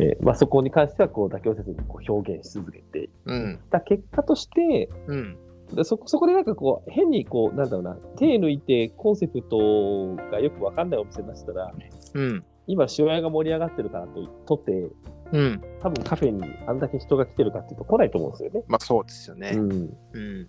[0.00, 3.54] ええーまあ、そこに関してはこう妥協せずにこう表現し続けていうん。
[3.56, 5.36] った結果として、うん。
[5.74, 11.72] でそそこでなんかこう、変にこう、なんだろうな、手抜いてコンセプトがよくわかんないお店出したら、
[12.14, 12.44] うん。
[12.68, 14.88] 今、塩屋が盛り上がってるからととって、
[15.32, 15.60] うん。
[15.82, 18.62] 多分カフェにあんだけ人が来てるかっていうと来ないと思うんですよね。
[18.68, 19.50] まあそうですよね。
[19.54, 19.70] うん。
[20.12, 20.48] うん。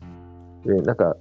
[0.63, 1.17] で、なんか、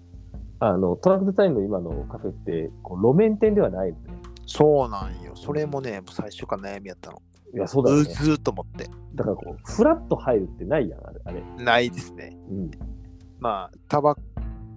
[0.61, 4.05] あの、トラックデザインの今のカフェって、こう路面店ではないのね。
[4.47, 5.33] そうなんよ。
[5.37, 7.23] それもね、最初から悩みやったの。
[7.55, 8.03] いや、そうだよね。
[8.03, 8.89] うずーっと思って。
[9.15, 11.21] だからこう、フラッと入るってないやん、あれ。
[11.25, 12.37] あれないですね。
[12.51, 12.71] うん。
[13.39, 14.17] まあ、タバ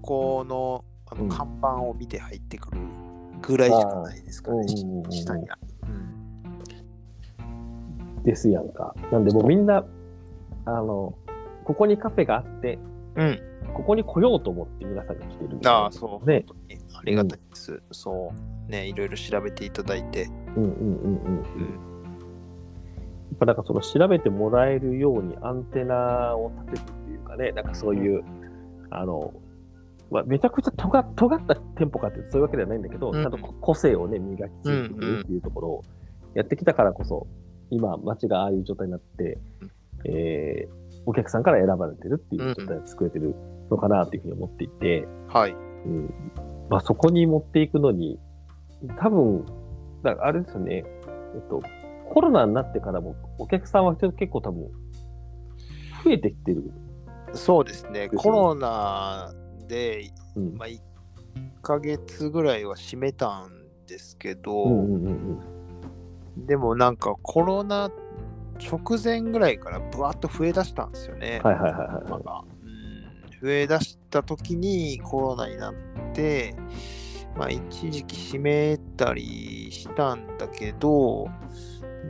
[0.02, 2.80] コのあうんの看板を見て入ってくる
[3.42, 4.66] ぐらいしかないですからね、
[5.04, 5.58] うん下には。
[5.84, 6.12] うん
[8.24, 8.96] ですやんか。
[9.12, 9.84] なんでもうみんな、
[10.66, 11.16] あの、
[11.64, 12.78] ここにカフェがあって、
[13.16, 13.40] うん。
[13.74, 15.58] ここに来ようと思って皆さんが来てる。
[15.66, 16.28] ああ、そう。
[16.28, 16.46] ね。
[16.94, 17.82] ありがたいです。
[17.92, 18.34] そ
[18.68, 18.72] う。
[18.72, 20.28] ね、いろいろ調べていただいて。
[20.56, 21.38] うんうんうんうん。
[21.38, 21.92] うん。
[23.32, 28.24] やっぱなんかその調べてもらえるようにアンテナを立てるっていうかね、なんかそういう、
[28.90, 29.34] あの、
[30.12, 35.84] まあ、めちゃくちゃ尖っ尖った店舗かっていうとそういうわけではないんだけど、うんちゃんとこ個性をね、磨き続けてるっていうところを
[36.34, 37.28] やってきたからこそ、
[37.70, 39.72] 今、街がああいう状態になって、うん
[40.06, 43.36] えーお客さんから選ばれてるっていう状態を作れてる
[43.70, 45.52] のかなというふうに思っていて、はい。
[45.52, 45.56] う
[45.90, 46.14] ん。
[46.70, 48.20] まあ、そこに持っていくのに、
[49.00, 49.46] 多分、
[50.04, 50.84] だからあれですよね、
[51.36, 51.62] えっと、
[52.14, 54.70] コロナになってからもお客さんは結構多分、
[56.04, 56.72] 増えてきてる。
[57.34, 58.10] そうですね。
[58.10, 59.34] コロナ
[59.68, 60.58] で、うん。
[60.58, 60.80] まあ、1
[61.62, 63.52] ヶ月ぐらいは閉めたん
[63.88, 65.06] ですけど、うんうん
[66.36, 66.46] うん。
[66.46, 67.92] でもなんかコロナ
[68.62, 71.42] 直前ぐらいからぶわっと増えだしたんですよね。
[71.44, 72.62] はいはいはいはい
[73.42, 75.74] 増えだした時にコロナになっ
[76.14, 76.54] て、
[77.36, 81.28] まあ、一時期閉めたりしたんだけど、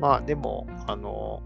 [0.01, 1.41] まあでも、あの、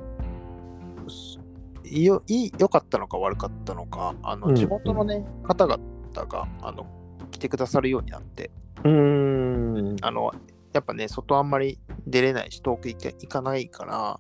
[1.84, 4.56] よいい良かったのか悪かったのか、あのうん。
[4.56, 5.80] 地元のね、方々
[6.14, 6.88] があの
[7.30, 8.49] 来てくださるようになって、
[8.84, 9.95] うーん。
[10.01, 10.32] あの、
[10.74, 14.20] やっぱね、外あんまり出れないし、遠く行かないから、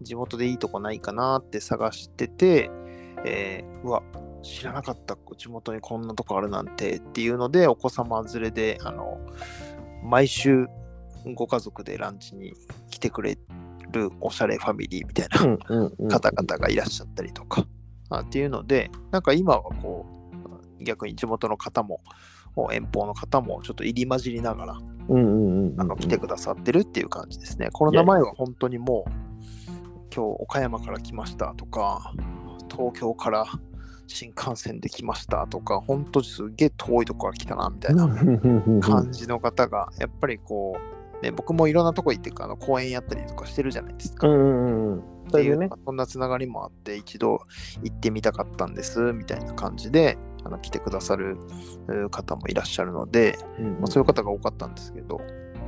[0.00, 2.70] 地元でいいとこないかなって探してて、
[3.24, 4.02] えーうわ、
[4.42, 9.18] 知らなかった、地元にこんなとこあるなんてっていうので、お子様連れで、あの、
[10.04, 10.66] 毎週
[11.34, 12.54] ご家族でランチに
[12.90, 13.38] 来てくれ
[13.90, 17.66] るおしゃれファミリーみたいな方々がいらっしゃったりとか、
[18.10, 20.06] あっていうので、なんか今はこ
[20.80, 22.00] う、逆に地元の方も、
[22.72, 24.78] 遠方の方もちょっと入り混じりながら、
[25.08, 27.70] うん来てくださってるっていう感じですね。
[27.72, 29.10] コロナ前は本当にもう、
[30.14, 32.12] 今日岡山から来ましたとか、
[32.70, 33.44] 東京から
[34.06, 38.08] 新幹線で来ましたとか、本当にすげえ遠いとこから来たなみたいな
[38.80, 40.76] 感じの方が、やっぱりこ
[41.20, 44.28] う、ね、僕もいろんなとこ行ってあの公園やったりとかしてるじゃないですか。
[44.28, 45.02] うんうん
[45.36, 45.68] いうね。
[45.84, 47.40] そんなつながりもあって、一度
[47.82, 51.36] 行ってみたかったんですみたいな感じで、あの来てくださる
[51.88, 55.18] う方もいらっしゃるので、うんまあ、そういう方が多かったんですけど、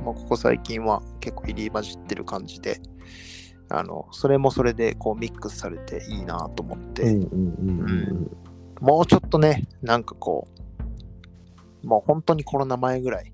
[0.03, 2.81] まあ、ここ最近は結構入り混じってる感じで、
[3.73, 7.15] あのそれもそれでこうミックスされていいなと思って、
[8.81, 10.47] もうちょっとね、なんかこ
[11.83, 13.31] う、もう本当にコロナ前ぐらい、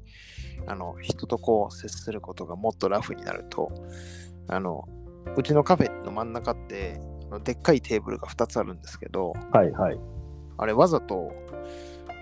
[0.67, 3.71] あの人とこう接することがもっとラフになると、
[4.47, 4.87] あの
[5.35, 9.99] うちのカフェの真ん中って、あのでっかいテーブルが2つあるんですけど、はいはい。
[10.57, 11.31] あれわざと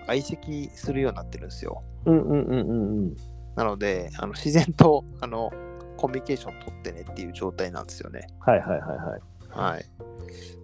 [0.06, 1.82] 相席するようになってるんですよ。
[2.06, 3.16] うんうんうんうんうん。
[3.56, 5.50] なので、あの自然とあの
[5.96, 8.26] コミュニケーション取ってねっていう状態なんですよね。
[8.40, 9.72] はいはいはいはい。
[9.74, 9.84] はい。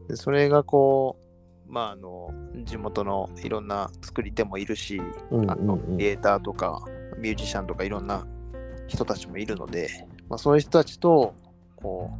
[0.08, 1.16] でそれがこ
[1.68, 2.30] う、まあ、あの、
[2.64, 6.84] 地元のいろんな作り手もいるし、うんあのクリエイターとか
[7.18, 8.26] ミュージシャンとかいろんな
[8.86, 11.34] 人たちもいるので、まあ、そういう人たちと、
[11.76, 12.10] こ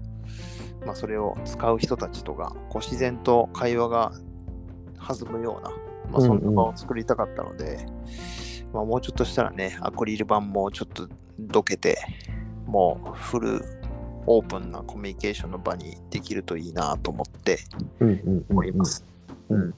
[0.83, 4.13] う、まあ、それを使う人たちとが、こう自然と会話が
[4.97, 5.71] 弾むような、
[6.11, 7.87] まあ、そんな場を作りたかったので、
[8.73, 11.09] まあ、もうちょっとしたらね、アクリル板もちょっと
[11.39, 11.99] どけて、
[12.73, 13.61] もうフル
[14.27, 17.59] オープンなコミュニケーションの場にできるといいなと思って
[18.01, 19.05] うんうんおります。
[19.51, 19.75] うん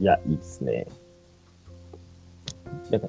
[0.00, 0.86] いや、いいですね。
[2.90, 3.08] なんか、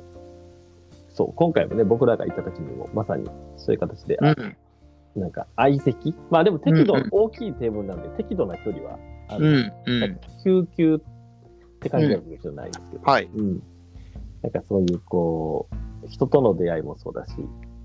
[1.14, 5.22] そう、今回もね、僕らが行った時にも、まさにそういう形で、あうん。
[5.22, 6.14] なんか、相席？
[6.30, 8.99] まあでも適度、うんうん大きいテーブルなんで、適度な距離は、
[9.30, 9.72] あのうん。
[9.86, 10.20] うん。
[10.43, 10.99] 救急っ
[11.80, 13.30] て感じのわけじゃないんですけど、はい。
[13.34, 13.64] うん。
[14.41, 15.70] なんかそういう、こ
[16.03, 17.32] う、人との出会いもそうだし、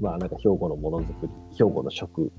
[0.01, 2.31] まあなんか兵庫のものづくり、兵庫の食、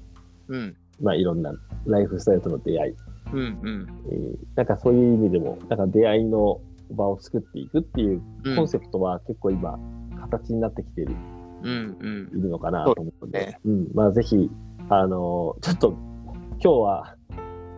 [0.47, 0.75] うん。
[1.01, 1.53] まあいろんな
[1.85, 2.93] ライフスタイルとの出会い、
[3.33, 3.39] うん。
[3.39, 3.87] うん。
[4.11, 6.59] えーなんかそういう意味でも、なんか出会いの
[6.91, 8.21] 場を作っていくっていう
[8.55, 9.77] コンセプトは結構今、
[10.21, 11.15] 形になってきている
[11.63, 11.97] うん。
[11.99, 12.39] うん。
[12.39, 14.49] いるのかなと思うので、そうですうん、まあぜひ、
[14.89, 15.89] あのちょっと
[16.59, 17.15] 今日は、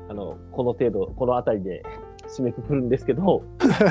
[0.10, 1.84] あの、この程度、この辺りで
[2.30, 3.44] 締めくくるんですけど、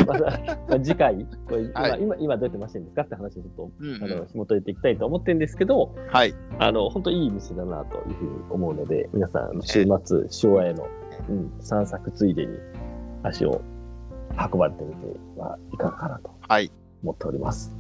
[0.07, 4.05] ま たまあ次回、これ今、はい今、今どうやって回してるんですかって話をちょっと、うん。
[4.05, 6.35] あの、紐解いていきたいと思ってるんですけど、はい。
[6.59, 10.87] あの、本当いい店だなというふうに思うので、皆さん、週末、昭和への、
[11.29, 12.57] うん、散策ついでに
[13.23, 13.61] 足を
[14.53, 16.71] 運ばれてみてはいかがかなとはい。
[17.03, 17.75] 思っております。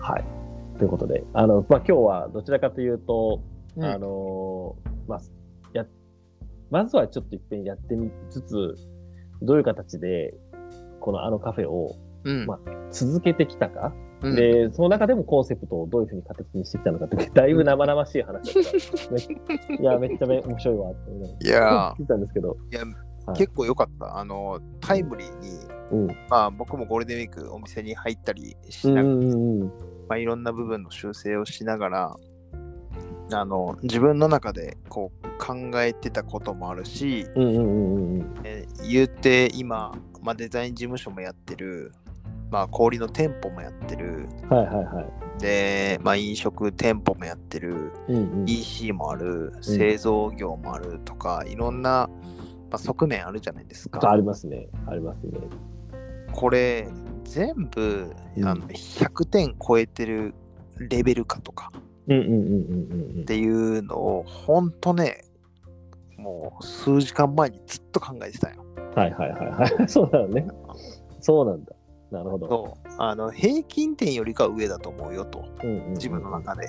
[0.00, 0.24] はい。
[0.78, 3.40] ということで、あの、まあ、今日はどちらかというと、
[3.76, 5.20] うんあのーまあ、
[5.72, 5.86] や、
[6.70, 8.74] まずはちょっと一遍やってみつつ、
[9.42, 10.34] どういう形で、
[11.00, 12.46] このあのカフェをうん。
[12.46, 12.58] ま
[12.90, 19.70] 続けてきたか、うん、で、その中でもコンセプトをどういうふうに形にしてきたのかって、だいぶ生々しい話だった。
[19.70, 22.94] めいや、めっちゃめ面白いわって思いや聞いたんですけど、いや、はい
[23.36, 24.16] 結構良かった。
[24.16, 25.50] あの、タイムリーに、
[25.92, 26.06] うん。
[26.30, 29.66] まあ僕もゴールデンウィークお店に入ったりしうんながら、うんうん
[30.08, 32.16] まあ、いろんな部分の修正をしながら、
[33.32, 41.92] あの、自分の中でこう考えてたこともあるし、うんうんうんうんうんえー言うて今、まあ、デザイン事務所もやってる、
[42.50, 45.40] まあ、小売りの店舗もやってる、はいはいはい。
[45.40, 52.08] で、まあ、飲食店舗もやってる、うんうん EC もある、製造業もあるとか、いろんな、
[52.70, 54.10] まあ、側面あるじゃないですか。
[54.10, 54.68] ありますね。
[54.86, 55.38] ありますね。
[56.32, 56.88] これ、
[57.24, 60.34] 全部うんあの100点超えてる
[60.78, 61.70] レベルかとか
[62.08, 65.24] うんうんうんうんうんっていうのを、ほんとね、
[66.16, 68.64] もう数時間前にずっと考えてたよ。
[68.76, 68.94] うん。
[68.94, 69.88] はいはいはいはい。
[69.88, 70.46] そうだよね。
[71.20, 71.72] そうなんだ。
[72.10, 72.78] なるほど。
[72.98, 76.68] あの平均点よりかは上だと思うよと、うんうんうん自分の中で。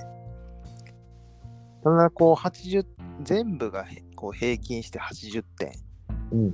[1.81, 2.85] ただ、こう、80、
[3.23, 5.71] 全部がへこう平均して80点
[6.31, 6.53] うん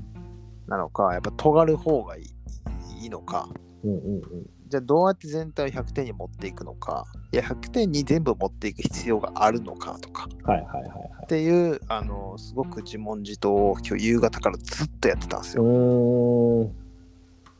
[0.67, 3.49] なのか、やっぱ尖る方がいいいいのか、
[3.83, 4.49] うんうんうん。
[4.75, 11.27] じゃあどうやって全体を100点に持っていくのか、いや、100点に全部持っていく必要があるのかとかはいはいはいはいっ。
[11.27, 16.71] ていう、あの、すごく自問自答を今日夕方からずっとやってたんですうよ。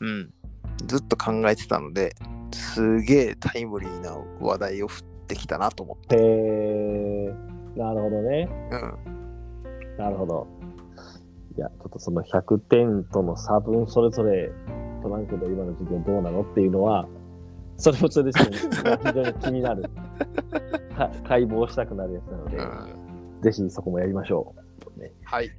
[0.02, 0.34] うん。
[0.88, 2.14] ずっと考えてたので、
[2.52, 6.18] すげえタイムリーな話題を振ってきたなと思って。
[6.18, 7.34] へえ。
[7.78, 8.50] なるほどね。
[8.72, 9.98] うん。
[9.98, 10.48] なるほど。
[11.58, 14.52] いや、ちょっとその100点との差分それぞれ
[15.06, 17.08] トランクの今の授業どうなのっていうのは、
[17.78, 18.50] それもそれで非
[19.14, 19.84] 常に気になる。
[20.98, 23.06] は解剖したくなるやつなので、うん
[23.42, 24.56] ぜひそこもやりましょ
[24.98, 25.00] う。
[25.00, 25.52] ね、はい。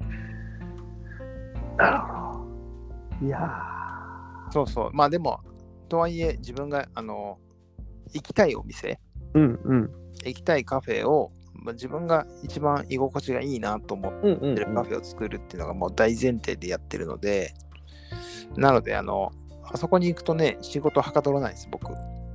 [1.77, 2.47] なるほ
[3.21, 3.27] ど。
[3.27, 3.39] いや
[4.51, 4.91] そうそう。
[4.93, 5.41] まあでも、
[5.89, 7.39] とはいえ、自分が、あの、
[8.13, 9.91] 行きたいお店、ーうんうん。
[10.25, 17.55] 行きたいカフェを、まあ、自分が一番居心地がいいなと思ってるカフェを作るっていうのがもう大前提でやってるので、
[18.57, 19.33] なので、あの、
[19.65, 21.93] あそこに行くとね、仕事はかどらないです、僕。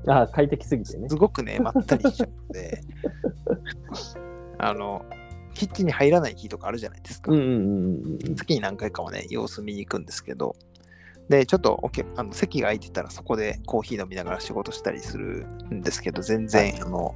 [0.08, 1.16] あ快適すぎてねす。
[1.16, 2.82] ごくね、まったりしちゃうので、
[4.58, 5.06] あの、
[5.54, 7.32] キッチンに入らない日とかあるじゃないですか。
[7.32, 8.36] うんうんうんうんうん。
[8.36, 10.56] 月に何回かはね、様子見に行くんですけど、
[11.30, 17.16] で、ちょっとお客あの席が空いてたらそこでコーヒー飲みながら仕事したりするんですけど、全然、あの、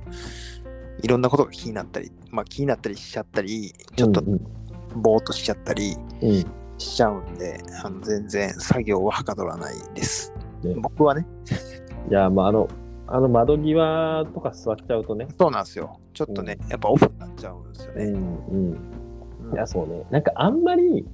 [1.01, 4.41] いろんなことが気になったり、まあ気になったりしちゃったり、ちょっとうん
[4.95, 10.33] ぼーっとしちゃったりうんうんしちゃうんで、あの全然作業ははかどらないです。
[10.63, 11.25] ね僕はね、
[12.09, 12.67] いや、まあ、あの、
[13.07, 15.27] あの窓際とか座っちゃうとね。
[15.39, 15.99] そうなんですよ。
[16.13, 18.05] ちょっとね、やっぱオフになっちゃうんですよね。
[18.05, 18.71] うんうん。
[18.71, 20.03] うんいや、そうね。
[20.09, 21.05] なんかあんまり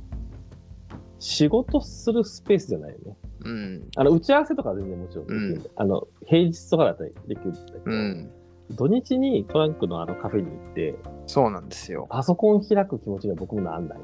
[1.20, 3.18] 仕事するスペースじゃないよね。
[3.43, 3.89] うん。
[3.97, 8.32] あの、打ち合わせとかは全然もちろんできるんで、あの、平日とかだったらできるんだけど、うん。
[8.72, 10.95] 土日にトランクのあのカフェに行って、
[11.28, 12.07] そうなんですよ。
[12.09, 13.99] パソコン開く気持ちが僕もなんない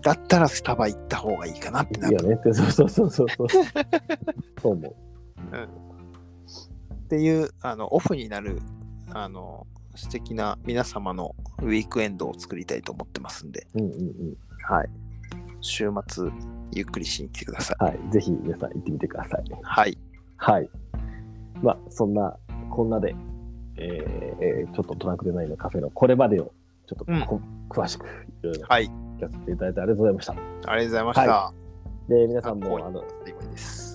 [0.00, 2.14] だったらスタバ行った方がいいかなってなな。
[2.14, 3.48] いるやねそうそうそうそうそう。
[4.62, 4.94] そう思う。
[6.94, 8.60] っていうあのオフになる
[9.12, 14.36] あの素敵な皆様のウィークエンドを作りたいと思ってますんで、うんうんうん。
[14.62, 14.88] はい、
[15.60, 16.30] 週末
[16.72, 17.84] ゆっくりしに来てください。
[17.84, 17.98] はい。
[18.10, 19.44] ぜひ皆さん行ってみてください。
[19.62, 19.98] はい。
[20.36, 20.70] はい。
[21.62, 22.36] まあ、そんな、
[22.70, 23.14] こんなで、
[23.76, 26.52] えーえーちょっとトランクデザインのカフェのこれまでを
[26.86, 28.08] ちょっとこ、詳しくい
[28.42, 28.90] ろいろはい。
[29.18, 30.32] 聞かせていただいてありがとうございました。
[30.32, 31.30] ありがとうございました。
[31.30, 31.52] は
[32.08, 33.02] で、皆さんも、ああの。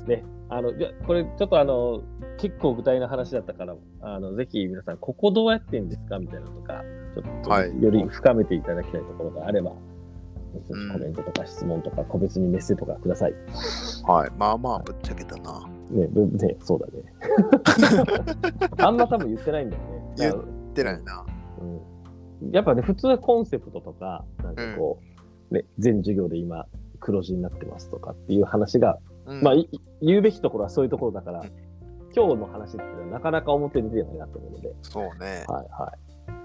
[0.08, 0.72] ね、あの、
[1.08, 2.04] これちょっとあの、
[2.38, 6.84] 結構具体な話だったから、あの、ぜひ皆さん、ここどうやってんですかみたいなのとか、
[7.16, 9.94] ちょっとはいより深めていただきたいところがあれば、うん
[10.92, 13.34] コメントとか質問とか、個別にメッセとかください。
[14.06, 14.32] はい。
[14.38, 15.68] まあまあ、ぶっちゃけたな。
[15.90, 17.04] ね、ぶね、そうだね。
[18.78, 20.14] あんま多分言ってないんだよね。
[20.18, 20.44] 言っあの
[20.76, 21.26] 出ないな。
[22.42, 25.13] うん、やっぱね、普通はコンセプトとか、なんかこう、
[25.54, 26.66] ね、全授業で今、
[27.00, 29.70] 黒字になってますとかっていう話が、うんまあ、い
[30.02, 31.52] 言うべきところはそういうところだから、うん
[32.16, 35.46] 今日の話っていうのはなかなか表に出てないなと思うので、そうね。
[35.48, 35.92] はいは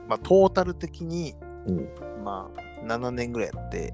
[0.08, 1.34] まあ、トータル的に、い。
[1.66, 1.88] うん。
[2.24, 3.92] まあ、7年ぐらいやって、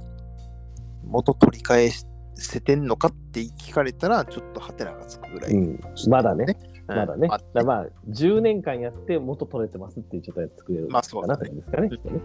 [1.05, 1.91] 元取り返
[2.37, 5.53] せてんのかって聞かれたら、ちょっとハテナがつくぐらい。
[5.53, 6.57] うん、まだね、
[6.89, 7.29] うんまだね。
[7.31, 12.21] あだからまあ、10年間やって元取れてますっていう状態で作れるかなってですかね、きっとね。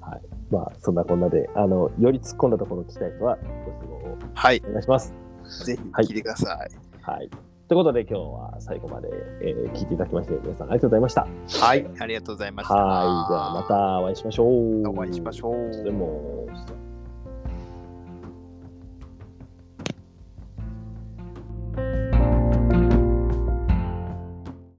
[0.00, 0.22] はい。
[0.54, 5.12] まあ、そんなこんなで、あの、より突っ込んだところを聞きたい人は、ご質問をはいお願いします。
[5.64, 6.70] ぜひ聞いてください。
[7.02, 7.28] はい。
[7.66, 9.08] ということで、今日は最後まで、
[9.42, 11.26] えー聞いていただきまして、皆さんありがとうございました。
[11.66, 12.74] はい、ありがとうございました。
[12.74, 13.28] はい。
[13.28, 14.88] では、またお会いしましょう。
[14.88, 16.46] お会いしましょうでも